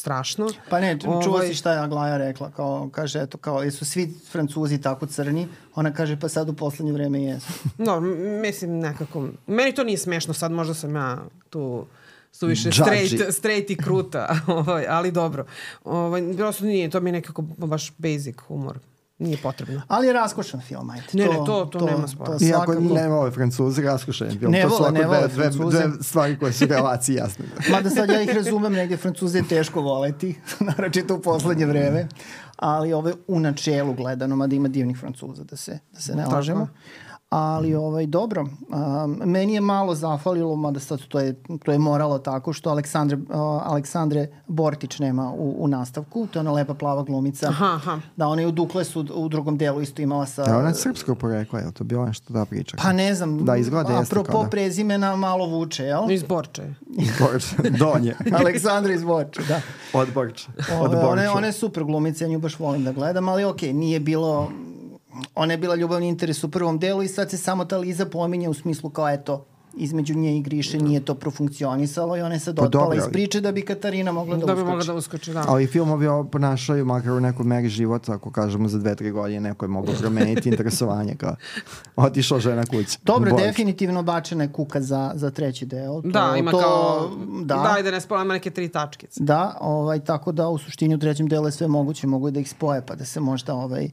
[0.00, 0.48] strašno.
[0.70, 4.14] Pa ne, čuo Ovaj- si šta je Aglaja rekla, kao, kaže, eto, kao, jesu svi
[4.30, 5.48] Francuzi tako crni?
[5.74, 7.52] Ona kaže, pa sad u poslednje vreme jesu.
[7.86, 8.00] No,
[8.42, 11.18] mislim nekako, meni to nije smešno, sad možda sam ja
[11.50, 11.86] tu
[12.32, 15.46] suviše straight, straight i kruta, ovaj, ali dobro.
[15.84, 18.78] Ovaj, prosto nije, to mi je nekako baš basic humor.
[19.20, 19.82] Nije potrebno.
[19.88, 21.04] Ali je raskošan film, ajde.
[21.12, 22.38] Ne, ne, to- to nema spora.
[22.38, 22.94] To Iako svakako.
[22.94, 24.52] ne vole Francuzi, raskošen film.
[24.52, 25.78] Ne to su vole, ne vole dve, dve, Francuze.
[25.78, 27.44] dve stvari koje su relaciji jasne.
[27.72, 30.34] Mada sad ja ih razumem, negdje Francuze je teško voleti,
[30.68, 32.08] naročito u poslednje vreme,
[32.56, 36.66] ali ove u načelu gledano, mada ima divnih Francuza, da se, da se ne Tako.
[37.30, 42.18] Ali ovaj, dobro, um, meni je malo zafalilo, mada sad to je, to je moralo
[42.18, 43.22] tako, što Aleksandre, uh,
[43.64, 47.48] Aleksandre Bortić nema u, u nastavku, to je ona lepa plava glumica.
[47.48, 48.00] Aha, aha.
[48.16, 50.44] Da, ona je u Duklesu u drugom delu isto imala sa...
[50.44, 52.76] Da, ona je srpskog porekla, je to bilo nešto da priča?
[52.82, 54.50] Pa ne znam, Da, izgleda jeste apropo kao da.
[54.50, 56.10] prezimena malo vuče, jel?
[56.10, 56.74] Iz Borče.
[57.20, 57.44] Borč,
[57.80, 58.14] donje.
[58.40, 59.60] Aleksandra iz Borče, da.
[59.92, 60.48] Od Borča.
[60.80, 63.72] Od Ove, one, one je super glumice, ja nju baš volim da gledam, ali okej,
[63.72, 64.50] nije bilo...
[65.34, 68.48] Ona je bila ljubavni interes u prvom delu i sad se samo ta Liza pominje
[68.48, 69.44] u smislu kao eto,
[69.76, 73.40] između nje i Griše nije to profunkcionisalo i ona je sad Pa otpala iz priče
[73.40, 74.86] da bi Katarina mogla da, Da bi mogla uskoči.
[74.86, 75.44] da uskoči, da.
[75.48, 79.40] Ali filmovi ovo ponašaju makar u nekoj meri života, ako kažemo za dve, tri godine,
[79.40, 81.36] neko je mogao promeniti interesovanje kao
[81.96, 82.98] otišla žena kući.
[83.02, 83.42] Dobro, Borč.
[83.42, 86.02] definitivno bačena je kuka za, za treći deo.
[86.02, 87.10] To, Da, ima to, kao...
[87.44, 89.20] Da, Da, ajde ne spojamo neke tri tačkice.
[89.24, 92.50] Da, ovaj, tako da u suštini u trećem delu je sve moguće, mogu da ih
[92.50, 93.90] spoje, pa da se možda ovaj,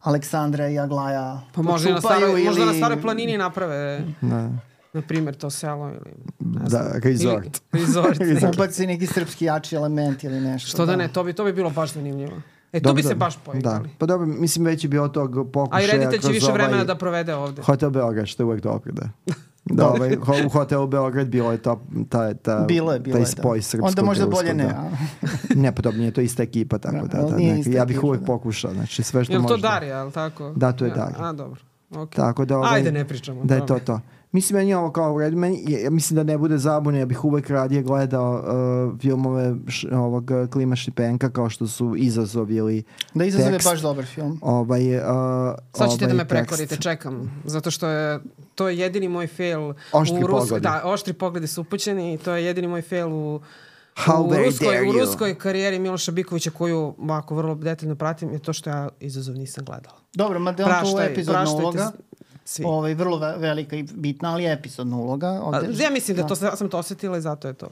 [0.00, 4.50] Aleksandra i Aglaja Pa možda, na počupaju staroj, možda na ili- staroj planini naprave, Da.
[4.92, 6.14] na primjer, to selo ili...
[6.40, 6.92] Ne Da, znam.
[7.02, 7.60] resort.
[7.72, 8.18] Ili, resort.
[8.18, 8.46] neki.
[8.54, 10.68] Ubaci neki srpski jači element ili nešto.
[10.68, 12.36] Što da ne, to bi, to bi bilo baš zanimljivo.
[12.72, 13.82] E, tu Dobro, bi se baš poigrali.
[13.82, 13.94] Da.
[13.98, 16.86] Pa dobro, mislim već je bilo tog pokušaja A i reditelj će više vremena ovaj
[16.86, 17.62] da provede ovde.
[17.62, 19.08] Hotel Beograd, što je uvek dobro, da.
[19.70, 21.76] Da, ovaj, ho- u hotelu Beograd bilo je ta,
[22.08, 23.62] ta, ta, Bilo je, bilo taj je, spoj da.
[23.62, 24.70] srpskog Onda možda bolje ne, da.
[24.70, 24.90] a?
[25.54, 28.04] ne, pa dobro, nije to ista ekipa, tako Da, da, ali da, ista ja bih
[28.04, 28.26] uvek da.
[28.26, 29.56] pokušao, znači sve što Je li to.
[29.56, 30.52] Darija, je li tako?
[30.56, 31.16] Da, to je Ja, Darija.
[31.20, 31.60] A, dobro.
[31.90, 32.16] Okay.
[32.16, 33.44] Tako da, ovaj, Ajde, ne pričamo.
[33.44, 34.00] Da je to to.
[34.32, 35.36] Mislim, meni je ovo kao u redu.
[35.36, 39.54] Meni, je- ja mislim da ne bude zabune, ja bih uvek radije gledao uh, filmove
[39.68, 42.82] š, ovog uh, Klima Šipenka kao što su Izazov ili
[43.14, 43.68] Da izazove Tekst.
[43.68, 44.38] baš dobar film.
[44.42, 45.02] ovaj, uh,
[45.72, 46.30] Sad ćete ovaj da me tekst.
[46.30, 47.42] prekorite, čekam.
[47.44, 48.20] Zato što je
[48.54, 50.40] to je jedini moj fail Oštri u Rus...
[50.40, 50.62] pogledi.
[50.62, 53.40] Da, oštri pogledi su upućeni i to je jedini moj fail u
[53.96, 58.52] How u ruskoj, u ruskoj karijeri Miloša Bikovića koju ovako vrlo detaljno pratim je to
[58.52, 59.96] što ja izazov nisam gledala.
[60.14, 61.92] Dobro, ma da je on tu epizodna uloga.
[62.50, 62.64] Svi.
[62.66, 65.26] Ovaj, vrlo ve- velika i bitna, ali je epizodna uloga.
[65.26, 67.68] A, Ovde, ja mislim da, to, sam- ja sam to osetila i zato je to.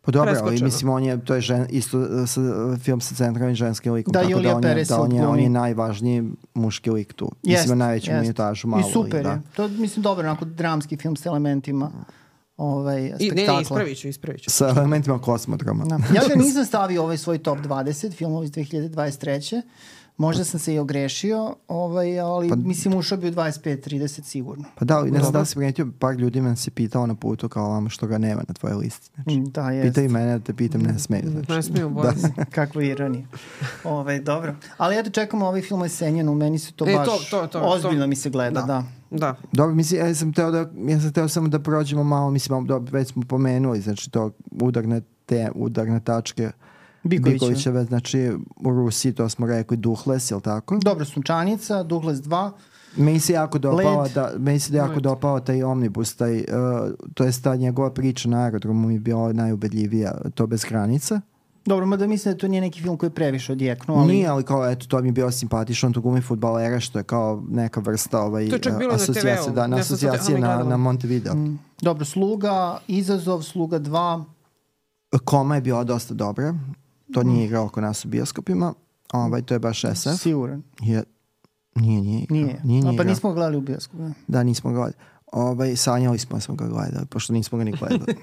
[0.00, 3.54] Pa dobro, ali mislim, on je, to je žen, isto sa, uh, film sa centralnim
[3.56, 4.12] ženskim likom.
[4.12, 6.22] Da, tako Julija on je, Perez da, on je, on je najvažniji
[6.54, 7.32] muški lik tu.
[7.42, 8.20] Jest, mislim, najveću jest.
[8.20, 8.88] minutažu malo.
[8.88, 9.30] I super da.
[9.30, 9.40] je.
[9.56, 11.90] To je, mislim, dobar, onako, dramski film s elementima
[12.56, 13.52] ovaj, I, spektakla.
[13.52, 14.50] ne, ne, ispravit ću, ispravit ću.
[14.50, 15.84] Sa elementima kosmodroma.
[15.84, 15.94] Da.
[16.14, 19.62] Ja ga nisam stavio ovaj svoj top 20 filmova iz 2023.
[20.18, 24.64] Možda sam se i ogrešio, ovaj, ali pa, mislim ušao bi u 25-30 sigurno.
[24.74, 27.14] Pa da, ali ne znam da li si primetio, par ljudi me se pitao na
[27.14, 29.10] putu kao vam što ga nema na tvojoj listi.
[29.14, 29.88] Znači, Mm, Da, jest.
[29.88, 31.22] Pitaj mene da te pitam, ne smeju.
[31.26, 31.52] Znači.
[31.52, 32.28] Ne smiju bojati se.
[32.50, 33.26] Kakva ironija.
[33.84, 34.54] Ove, dobro.
[34.76, 37.60] Ali eto, čekamo ovaj film o Senjenu, meni se to E, baš to- to- to-
[37.62, 38.66] ozbiljno to- mi se gleda, da.
[38.66, 38.84] Da.
[39.12, 39.34] Da.
[39.52, 42.92] Dobro, mislim, ja sam teo da, ja sam teo samo da prođemo malo, mislim, dobro,
[42.92, 46.50] već smo pomenuli, znači to udarne te, udarne tačke
[47.08, 47.32] Bikovićeve.
[47.32, 50.78] Bikovićeve, znači u Rusiji to smo rekli Duhles, jel tako?
[50.82, 52.50] Dobro, Sunčanica, Douglas 2,
[52.96, 54.12] Meni se jako dopala, Led.
[54.12, 55.02] da, meni se jako Led.
[55.02, 56.44] dopao taj omnibus, taj, uh,
[57.14, 61.20] to je ta njegova priča na aerodromu mi je bila najubedljivija, to bez granica.
[61.66, 64.12] Dobro, mada mislim da to nije neki film koji je previše odjeknuo, ali...
[64.12, 67.02] Nije, ali kao, eto, to mi je bio simpatično, on tu glumi futbalera, što je
[67.02, 69.54] kao neka vrsta ovaj, To je čak uh, bilo na asocijacije, TV-u.
[69.54, 71.34] da, na to asocijacije na, na Montevideo.
[71.34, 71.58] Mm.
[71.82, 74.24] Dobro, Sluga, Izazov, Sluga 2,
[75.24, 76.54] Koma je bila dosta dobra,
[77.12, 78.74] to nije igrao oko nas u bioskopima,
[79.12, 80.20] ovaj, to je baš SF.
[80.20, 80.62] siguran.
[80.80, 81.02] Je,
[81.74, 82.36] nije, nije igrao.
[82.38, 82.60] Nije.
[82.64, 83.06] nije, A pa igrao.
[83.06, 84.02] nismo gledali u bioskopu.
[84.02, 84.12] Da.
[84.26, 84.94] Da, nismo gledali.
[85.32, 88.14] Ovaj, sanjali smo da smo ga gledali, pošto nismo ga ni gledali.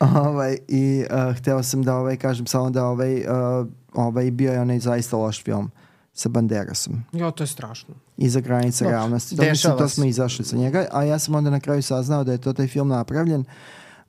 [0.28, 4.60] ovaj, I uh, hteo sam da ovaj, kažem samo da ovaj, uh, ovaj bio je
[4.60, 5.70] onaj zaista loš film
[6.12, 7.02] sa Banderasom.
[7.12, 7.94] Jo, to je strašno.
[8.16, 9.36] Iza granice Dobro, realnosti.
[9.36, 12.24] To, dešava mislim, to smo izašli sa njega, a ja sam onda na kraju saznao
[12.24, 13.44] da je to taj film napravljen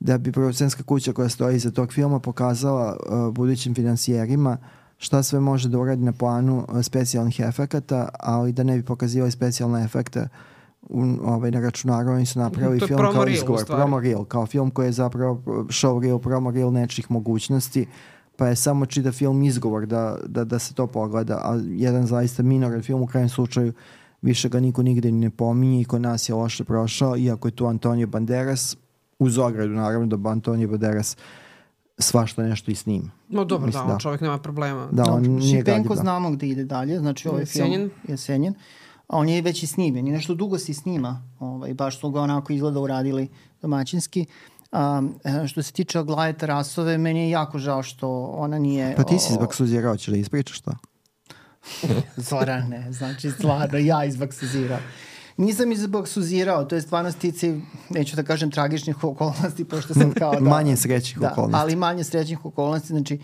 [0.04, 4.56] da bi producentska kuća koja stoji iza tog filma pokazala uh, budućim financijerima
[4.98, 9.30] šta sve može da uradi na planu uh, specijalnih efekata, ali da ne bi pokazivali
[9.30, 10.28] specijalne efekte
[10.82, 14.86] u, ovaj, na računaru, oni su napravili film kao izgovor, promo reel, kao film koji
[14.86, 17.86] je zapravo show reel, promo reel nečih mogućnosti,
[18.36, 22.42] pa je samo čita film izgovor da, da, da se to pogleda, a jedan zaista
[22.42, 23.72] minoran film u krajem slučaju
[24.22, 27.52] više ga niko nigde ni ne pominje i kod nas je loše prošao, iako je
[27.52, 28.76] tu Antonio Banderas,
[29.18, 31.16] uz ogradu naravno da Antonio Banderas
[31.98, 33.10] svašta nešto i snima.
[33.28, 34.00] No dobro, Mislim, da, on da.
[34.00, 34.88] čovjek nema problema.
[34.92, 35.96] Da, on Dobro, nije Šipenko gadljiva.
[35.96, 37.90] znamo gde ide dalje, znači ovaj film Jesenjen.
[38.08, 38.54] je Senjen.
[39.08, 41.22] A on je već i snimljen i nešto dugo se snima.
[41.40, 43.28] Ovaj, baš su ga onako izgleda uradili
[43.62, 44.26] domaćinski.
[44.72, 45.14] Um,
[45.46, 48.96] što se tiče Aglaje Tarasove, meni je jako žao što ona nije...
[48.96, 50.72] Pa ti si o- izbaksuzirao, hoćeš da ispričaš to?
[52.30, 54.78] Zorane, znači stvarno ja izbaksuzirao.
[55.36, 57.60] Nisam izbaksuzirao, to je stvarno stici,
[57.90, 60.40] neću da kažem tragičnih okolnosti, pošto sam kao da...
[60.40, 61.62] Manje srećnih da, okolnosti.
[61.62, 63.18] ali manje srećnih okolnosti, znači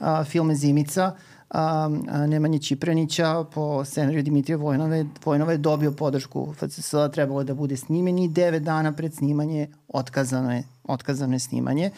[0.00, 1.16] a, film je Zimica,
[1.50, 5.06] a, a, Nemanje Čipranića po scenariju Dimitrija Vojnove.
[5.24, 10.52] Vojnova je dobio podršku FCS, trebalo da bude snimen i devet dana pred snimanje otkazano
[10.52, 11.90] je, otkazano je snimanje.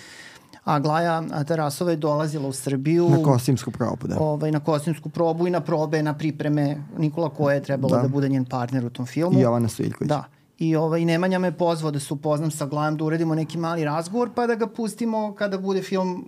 [0.65, 4.19] A Glaja Tarasova je dolazila u Srbiju Na kostimsku probu, da.
[4.19, 6.77] ovaj, na kostimsku probu i na probe, na pripreme.
[6.99, 8.03] Nikola Koja je trebalo da.
[8.03, 8.09] Da.
[8.09, 9.39] bude njen partner u tom filmu.
[9.39, 10.09] I Jovana Stojiljković.
[10.09, 10.25] Da.
[10.61, 14.31] I ovaj, Nemanja me pozvao da se upoznam sa Glajom, da uradimo neki mali razgovor,
[14.35, 16.25] pa da ga pustimo kada bude film,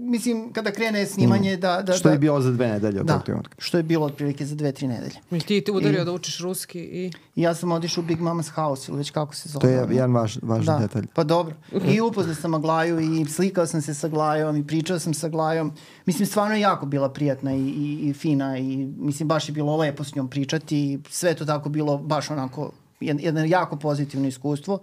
[0.00, 1.82] mislim, kada krene snimanje, da...
[1.82, 3.22] da Što da, je bilo za dve nedelje da,
[3.58, 5.14] što je bilo otprilike za dve, tri nedelje.
[5.30, 7.12] I ti te udario I- da učiš ruski i...
[7.36, 9.60] I ja sam otišao u Big Mama's House, ili već kako se zove.
[9.62, 11.06] To je jedan važ, važan Da, detalj.
[11.14, 11.54] pa dobro.
[11.88, 15.72] I upoznao sam Aglaju i slikao sam se sa Aglajom i pričao sam sa Aglajom.
[16.06, 19.76] Mislim, stvarno je jako bila prijatna i, i, i fina i mislim, baš je bilo
[19.76, 24.78] lepo s njom pričati i sve to tako bilo baš onako jedno jako pozitivno iskustvo.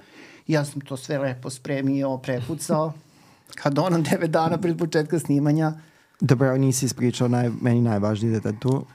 [0.47, 2.93] Ja sam to sve lepo spremio, prekucao.
[3.63, 5.73] Kad ono devet dana pred početka snimanja,
[6.21, 8.85] Dobro, nisi ispričao naj, meni najvažniji detalj tu.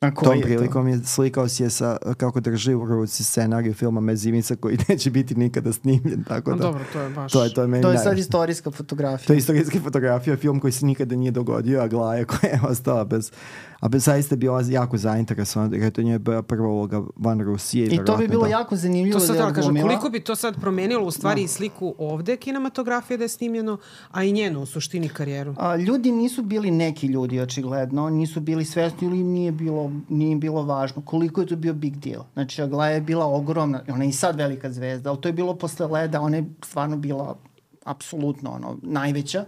[0.00, 4.56] a Tom prilikom je slikao si je sa, kako drži u ruci scenariju filma Mezimica
[4.56, 6.62] koji neće biti nikada snimljen, tako No, da.
[6.62, 7.32] dobro, to je baš...
[7.32, 9.26] To je, to je meni To je sad istorijska fotografija.
[9.26, 13.04] To je istorijska fotografija, film koji se nikada nije dogodio, a Glaja koja je ostala
[13.04, 13.32] bez...
[13.82, 17.40] A bez zaista je bila jako zainteresovana, jer je to njoj bila prva uloga van
[17.40, 17.86] Rusije.
[17.86, 18.48] I to bi bilo da.
[18.50, 19.88] jako zanimljivo To sad da da je kažem, glumila.
[19.88, 23.78] koliko bi to sad promenilo u stvari i sliku ovde kinematografije da je snimljeno,
[24.10, 25.54] a i njenu u suštini karijeru.
[25.58, 30.32] A, ljudi nisu bili neki ljudi očigledno, nisu bili svesni ili im nije bilo, nije
[30.32, 32.22] im bilo važno koliko je to bio big deal.
[32.32, 35.54] Znači, Aglaja je bila ogromna, ona je i sad velika zvezda, ali to je bilo
[35.54, 37.38] posle leda, ona je stvarno bila
[37.84, 39.44] apsolutno ono, najveća.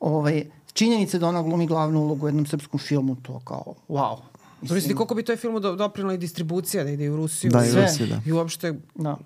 [0.00, 4.16] Ovaj, činjenica da ona glumi glavnu ulogu u jednom srpskom filmu, to kao, wow.
[4.60, 7.50] Mislim, Zamisli koliko bi toj filmu do, doprinula i distribucija, da ide i u Rusiju.
[7.50, 7.82] Da, i u Sve.
[7.82, 8.20] Rusiju, da.
[8.26, 9.16] I uopšte, Da.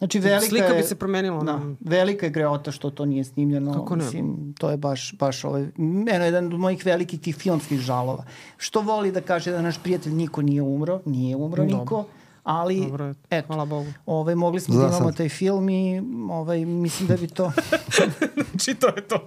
[0.00, 1.44] Znači, velika slika je, bi se promenila.
[1.44, 3.72] Da, velika je greota što to nije snimljeno.
[3.72, 4.04] Kako ne?
[4.04, 5.62] Mislim, to je baš, baš ovaj,
[6.10, 8.24] eno, jedan od mojih velikih tih filmskih žalova.
[8.56, 11.80] Što voli da kaže da naš prijatelj niko nije umro, nije umro Dobro.
[11.80, 12.04] niko,
[12.44, 13.92] Ali, Dobro, eto, hvala Bogu.
[14.06, 15.16] ovaj, mogli smo Za da imamo sad.
[15.16, 17.52] taj film i ovaj, mislim da bi to
[18.50, 19.24] Znači, to je to.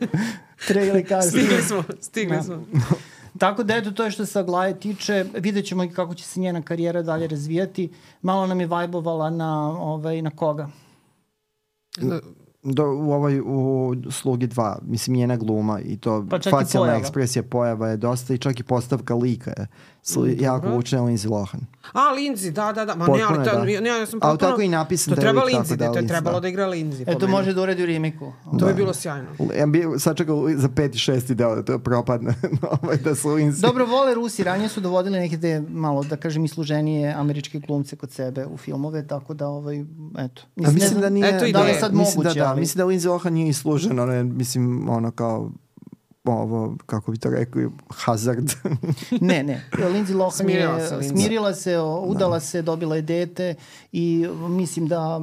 [0.68, 1.44] tre ili kasnije.
[1.44, 2.42] Stigli smo, stigli Da.
[2.42, 2.64] smo.
[3.38, 5.24] Tako da eto, to je što se Aglaje tiče.
[5.34, 7.90] Vidjet ćemo i kako će se njena karijera dalje razvijati.
[8.22, 10.68] Malo nam je vajbovala na, ovaj, na koga?
[12.62, 16.98] Do, u ovoj u Slugi 2, mislim njena gluma i to Pa facijalna pojava.
[16.98, 19.66] ekspresija pojava je dosta i čak i postavka lika je
[20.08, 21.60] sli, jako učena Lindsay Lohan.
[21.92, 22.94] A, Lindsay, da, da, da.
[22.94, 23.88] Ma ne, Potpuno ali je, to, da.
[23.88, 24.50] ja, ja sam Ali potpuno...
[24.50, 26.40] tako i napisan To taj treba Lindsay, da da, to je Lindsay, trebalo da.
[26.40, 27.02] da igra Lindsay.
[27.02, 27.30] Eto, meni.
[27.30, 28.32] može da uredi u remiku.
[28.58, 29.28] To bi bilo sjajno.
[29.58, 32.34] Ja bi sačekao za peti, šesti deo da to propadne,
[32.82, 33.60] ovaj, da su Lindsay.
[33.60, 38.10] Dobro, vole Rusi, ranije su dovodili neke te malo, da kažem, isluženije američke glumce kod
[38.10, 39.80] sebe u filmove, tako da, ovaj,
[40.18, 40.42] eto.
[40.42, 42.60] A mislim ne znam da nije, Eto da je sad mislim moguće, da, da, ali...
[42.60, 45.50] mislim da Lindsay Lohan nije islužen, ono je, mislim, ono kao
[46.28, 48.50] ovo, kako bi to rekli, hazard.
[49.20, 49.64] Ne, ne.
[49.72, 51.10] Lindsay Lohan Smirila je se Lindsay.
[51.10, 53.54] smirila se, o, udala se, dobila je dete
[53.92, 55.20] i mislim da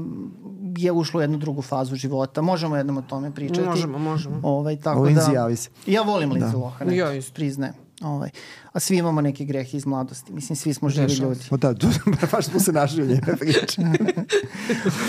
[0.78, 2.42] je ušla u jednu drugu fazu života.
[2.42, 3.62] Možemo jednom o tome pričati.
[3.62, 4.40] Možemo, možemo.
[4.44, 5.70] Ovaj, tako Lindsay da, javi se.
[5.88, 7.34] Ja volim Lindsay Lohan, eto, Ja isto.
[7.34, 7.83] priznajem.
[8.04, 8.30] Ovaj.
[8.72, 10.34] A svi imamo neke grehe iz mladosti.
[10.34, 11.40] Mislim, svi smo živi ljudi.
[11.52, 11.88] O da, tu,
[12.32, 13.82] baš smo se našli u njene priče.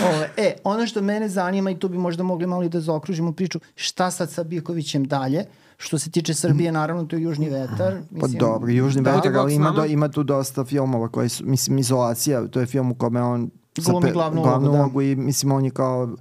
[0.07, 3.31] Ove, e, ono što mene zanima i tu bi možda mogli malo i da zaokružimo
[3.31, 5.45] priču, šta sad sa Bikovićem dalje?
[5.77, 8.01] Što se tiče Srbije, naravno, to je Južni vetar.
[8.19, 11.77] Pa dobro, Južni Da, vetar, ali ima, do, ima tu dosta filmova koji su, mislim,
[11.77, 13.49] Izolacija, to je film u kome on
[13.85, 15.05] Glumi zape- glavnu ulogu, da.
[15.05, 16.15] i mislim on je kao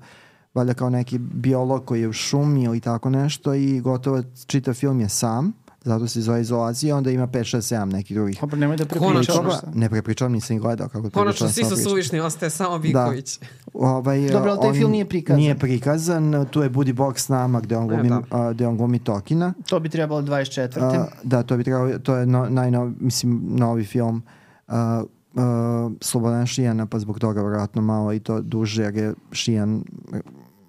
[0.54, 5.00] valjda kao neki biolog koji je u šumi ili tako nešto i gotovo čitav film
[5.00, 5.52] je sam,
[5.84, 9.34] zato se zove Izolacija, onda ima 5, 6, 7 nekih drugih Dobro, nemoj da Konačno.
[9.34, 9.74] prepričavaš.
[9.74, 13.40] Ne prepričavam, nisam gledao kako Konačno, prepričavam, svi samo su suvišni, ostaje samo Biković.
[13.74, 15.40] Ovaj, Dobro, ali taj film nije prikazan.
[15.40, 18.22] Nije prikazan, tu je Buddy Box s nama gde on E, glumi, da.
[18.30, 19.54] a, gde on glumi Tokina.
[19.66, 20.80] To bi trebalo 24.
[20.80, 24.22] A, da, to bi trebalo, to je no, najnov, mislim, novi film
[24.68, 25.04] a,
[25.36, 29.84] a, Slobodan Šijana, pa zbog toga vjerojatno malo i to duže, jer je Šijan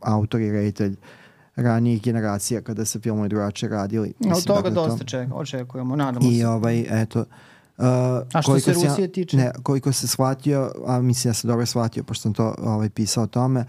[0.02, 0.96] autor i reditelj
[1.56, 4.14] ranijih generacija kada se filmovi drugačije radili.
[4.20, 6.48] Od Mislim, toga dakle, to- dosta čeka, očekujemo, nadamo I se.
[6.48, 7.26] ovaj, eto,
[7.78, 7.86] Uh,
[8.34, 9.38] A što se sam ja- Rusije tiče?
[9.38, 13.24] Ne, koliko se shvatio, a mislim ja sam dobro shvatio, pošto sam to ovaj, pisao
[13.24, 13.66] o tome,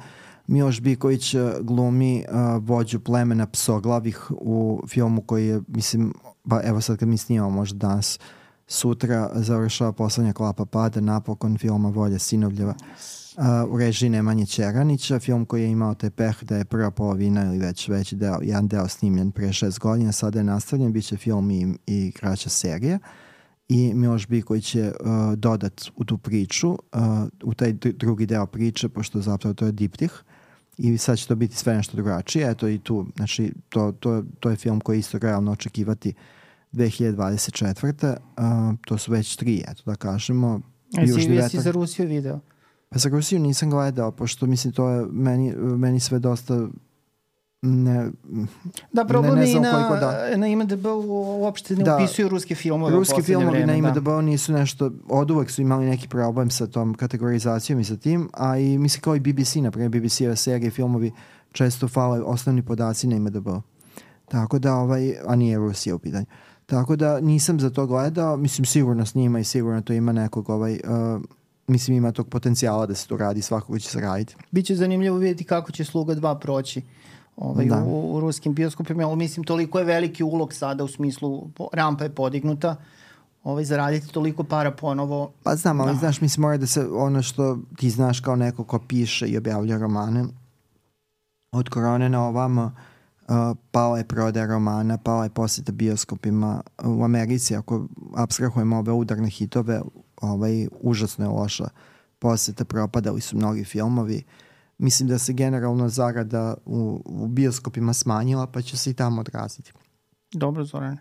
[0.46, 6.14] Miloš Biković uh, glumi uh, vođu plemena psoglavih u filmu koji je, mislim,
[6.44, 8.18] ba, evo sad kad mi snimamo možda danas,
[8.66, 12.74] sutra završava poslednja klapa pada, napokon filma Volja Sinovljeva
[13.36, 17.44] uh, u režiji Nemanje Ćeranića, film koji je imao taj peh da je prva polovina
[17.44, 21.16] ili već veći deo, jedan deo snimljen pre šest godina, sada je nastavljen, bit će
[21.16, 22.98] film i, i kraća serija
[23.68, 26.78] i Miloš Biković je uh, dodat u tu priču, uh,
[27.42, 30.22] u taj dr- drugi deo priče, pošto zapravo to je diptih,
[30.78, 32.50] i sad će to biti sve nešto drugačije.
[32.50, 36.14] Eto i tu, znači, to, to, to je film koji je isto realno očekivati
[36.72, 38.16] 2024.
[38.16, 40.60] Uh, to su već tri, eto da kažemo.
[40.92, 42.40] Jesi, Južni jesi za Rusiju video?
[42.88, 46.68] Pa za Rusiju nisam gledao, pošto mislim to je meni, meni sve dosta
[47.62, 48.10] ne,
[48.92, 50.36] Da, Ne- problem ne je i znam na, koliko da.
[50.36, 50.86] na IMDB
[51.38, 51.96] uopšte ne Da.
[51.96, 53.66] upisuju ruske filmove Ruski filmovi vreme.
[53.66, 53.88] na da.
[53.88, 58.28] IMDb nisu nešto, od uvek su imali neki problem sa tom kategorizacijom i sa tim,
[58.32, 61.12] a i mislim kao i BBC, na primjer BBC-ove serije, filmovi
[61.52, 63.48] često fale osnovni podaci na IMDb.
[64.24, 66.26] Tako da, ovaj, a nije Rusija u pitanju.
[66.66, 70.72] Tako da nisam za to gledao, mislim sigurno snima i sigurno to ima nekog ovaj,
[70.74, 71.22] uh,
[71.66, 74.36] mislim ima tog potencijala da se to radi, svakako će se raditi.
[74.50, 76.82] Biće zanimljivo vidjeti kako će Sluga 2 proći
[77.36, 77.82] ovaj, Da.
[77.84, 82.04] u, u ruskim bioskopima, ali mislim toliko je veliki ulog sada u smislu po- rampa
[82.04, 82.76] je podignuta,
[83.44, 85.32] ovaj, zaraditi toliko para ponovo.
[85.42, 85.98] Pa znam, ali Da.
[85.98, 89.78] znaš, mislim mora da se ono što ti znaš kao neko ko piše i objavlja
[89.78, 90.24] romane,
[91.52, 92.64] od korone na ovamo
[93.28, 93.34] uh,
[93.70, 97.86] pala je prodaja romana, pala je posjeta bioskopima u Americi, ako
[98.16, 99.80] abstrahujemo ove udarne hitove,
[100.20, 101.68] ovaj, užasno je loša
[102.18, 104.22] posjeta, propadali su mnogi filmovi.
[104.78, 109.72] Mislim da se generalno zarada u, u bioskopima smanjila, pa će se i tamo odraziti.
[110.32, 110.98] Dobro, Zorane.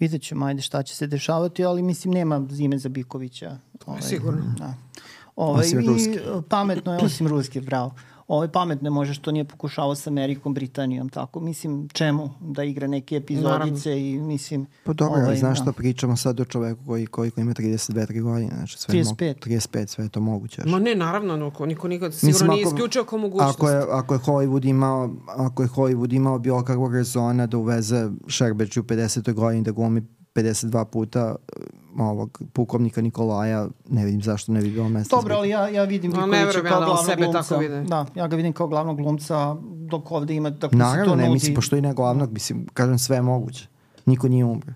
[0.00, 3.58] Vidjet ćemo, ajde šta će se dešavati, ali mislim nema zime za Bikovića.
[3.86, 4.54] Ovaj, sigurno.
[4.58, 4.74] Da.
[5.36, 6.18] Ovaj, Osim i, ruski.
[6.48, 7.94] Pametno je, osim ruski, bravo.
[8.28, 11.40] Ovaj, pametno je može što nije pokušavao sa Amerikom, Britanijom, tako.
[11.40, 14.66] Mislim, čemu da igra neke epizodice i mislim...
[14.84, 15.62] Pa dobro, ovaj, znaš da.
[15.62, 19.26] što pričamo sad o čoveku koji, koji, koji ima 32-3 godine, znači sve je 35.
[19.26, 20.62] Mogu, 35, sve je to moguće.
[20.66, 23.54] Ma ne, naravno, no, ko- niko nikad Mislim, sigurno nije ako- isključio kao mogućnost.
[23.58, 28.10] Ako je, ako je Hollywood imao, ako je Hollywood imao bilo kakvog rezona da uveze
[28.26, 29.32] Šerbeđ u 50.
[29.32, 30.02] godini da glumi
[30.38, 31.34] 52 puta
[31.96, 35.16] uh, ovog pukovnika Nikolaja, ne vidim zašto ne bi bilo mesta.
[35.16, 37.42] Dobro, ali ja, ja vidim ja kao da on glavnog sebe glumca.
[37.42, 37.80] tako vidi.
[37.82, 39.56] Da, ja ga vidim kao glavnog glumca,
[39.90, 41.32] dok ovde ima, dok mu se to Naravno, ne nudi.
[41.32, 43.68] mislim, pošto i ne glavnog, mislim, kažem sve je moguće.
[44.06, 44.74] Niko nije umre.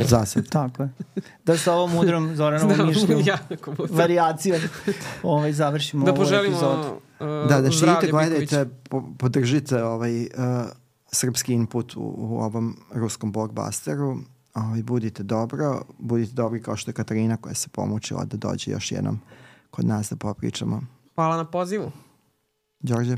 [0.00, 0.48] Za sad.
[0.48, 0.88] Tako je.
[1.44, 2.84] Da sa ovom mudrom Zoranovom Da,
[3.24, 3.96] jako mudro.
[3.96, 4.60] variacijom,
[5.22, 6.88] ovaj, završimo Da ovu poželimo epizodu.
[7.20, 10.26] uh, Da, da širite, gledajte, po, podržite ovaj, uh,
[11.12, 14.16] srpski input u, u ovom ruskom blockbusteru.
[14.54, 18.92] Ovaj, budite dobro, budite dobri kao što je Katarina koja se pomučila da dođe još
[18.92, 19.20] jednom
[19.70, 20.80] kod nas da popričamo.
[21.14, 21.90] Hvala na pozivu.
[22.80, 23.16] Đorđe?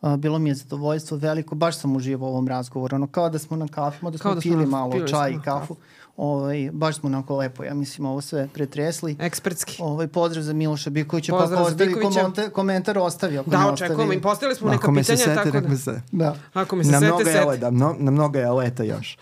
[0.00, 3.38] A, bilo mi je zadovoljstvo veliko, baš sam uživao u ovom razgovoru, ono kao da
[3.38, 5.44] smo na kafu, da smo Kao da smo pili na- malo pili čaj smo i
[5.44, 5.76] kafu.
[6.16, 9.16] Ovaj, baš smo onako lepo, ja mislim, ovo sve pretresli.
[9.20, 9.76] Ekspertski.
[9.80, 12.20] Ovaj, pozdrav za Miloša Bikovića, pa Pozdrav ako za ostavi Bikovića.
[12.20, 13.38] komentar, komentar ostavi.
[13.38, 14.12] Ako Da, očekujemo.
[14.12, 15.76] I postavili smo neka Ako me se pitanja, sete, tako da...
[15.76, 16.02] se.
[16.12, 17.44] Da, Ako me se Na sete, mnogo je sete.
[17.44, 19.18] leta, mno, na mnogo je leta još.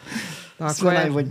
[0.59, 0.99] Tako sve je.
[1.01, 1.29] najbolje.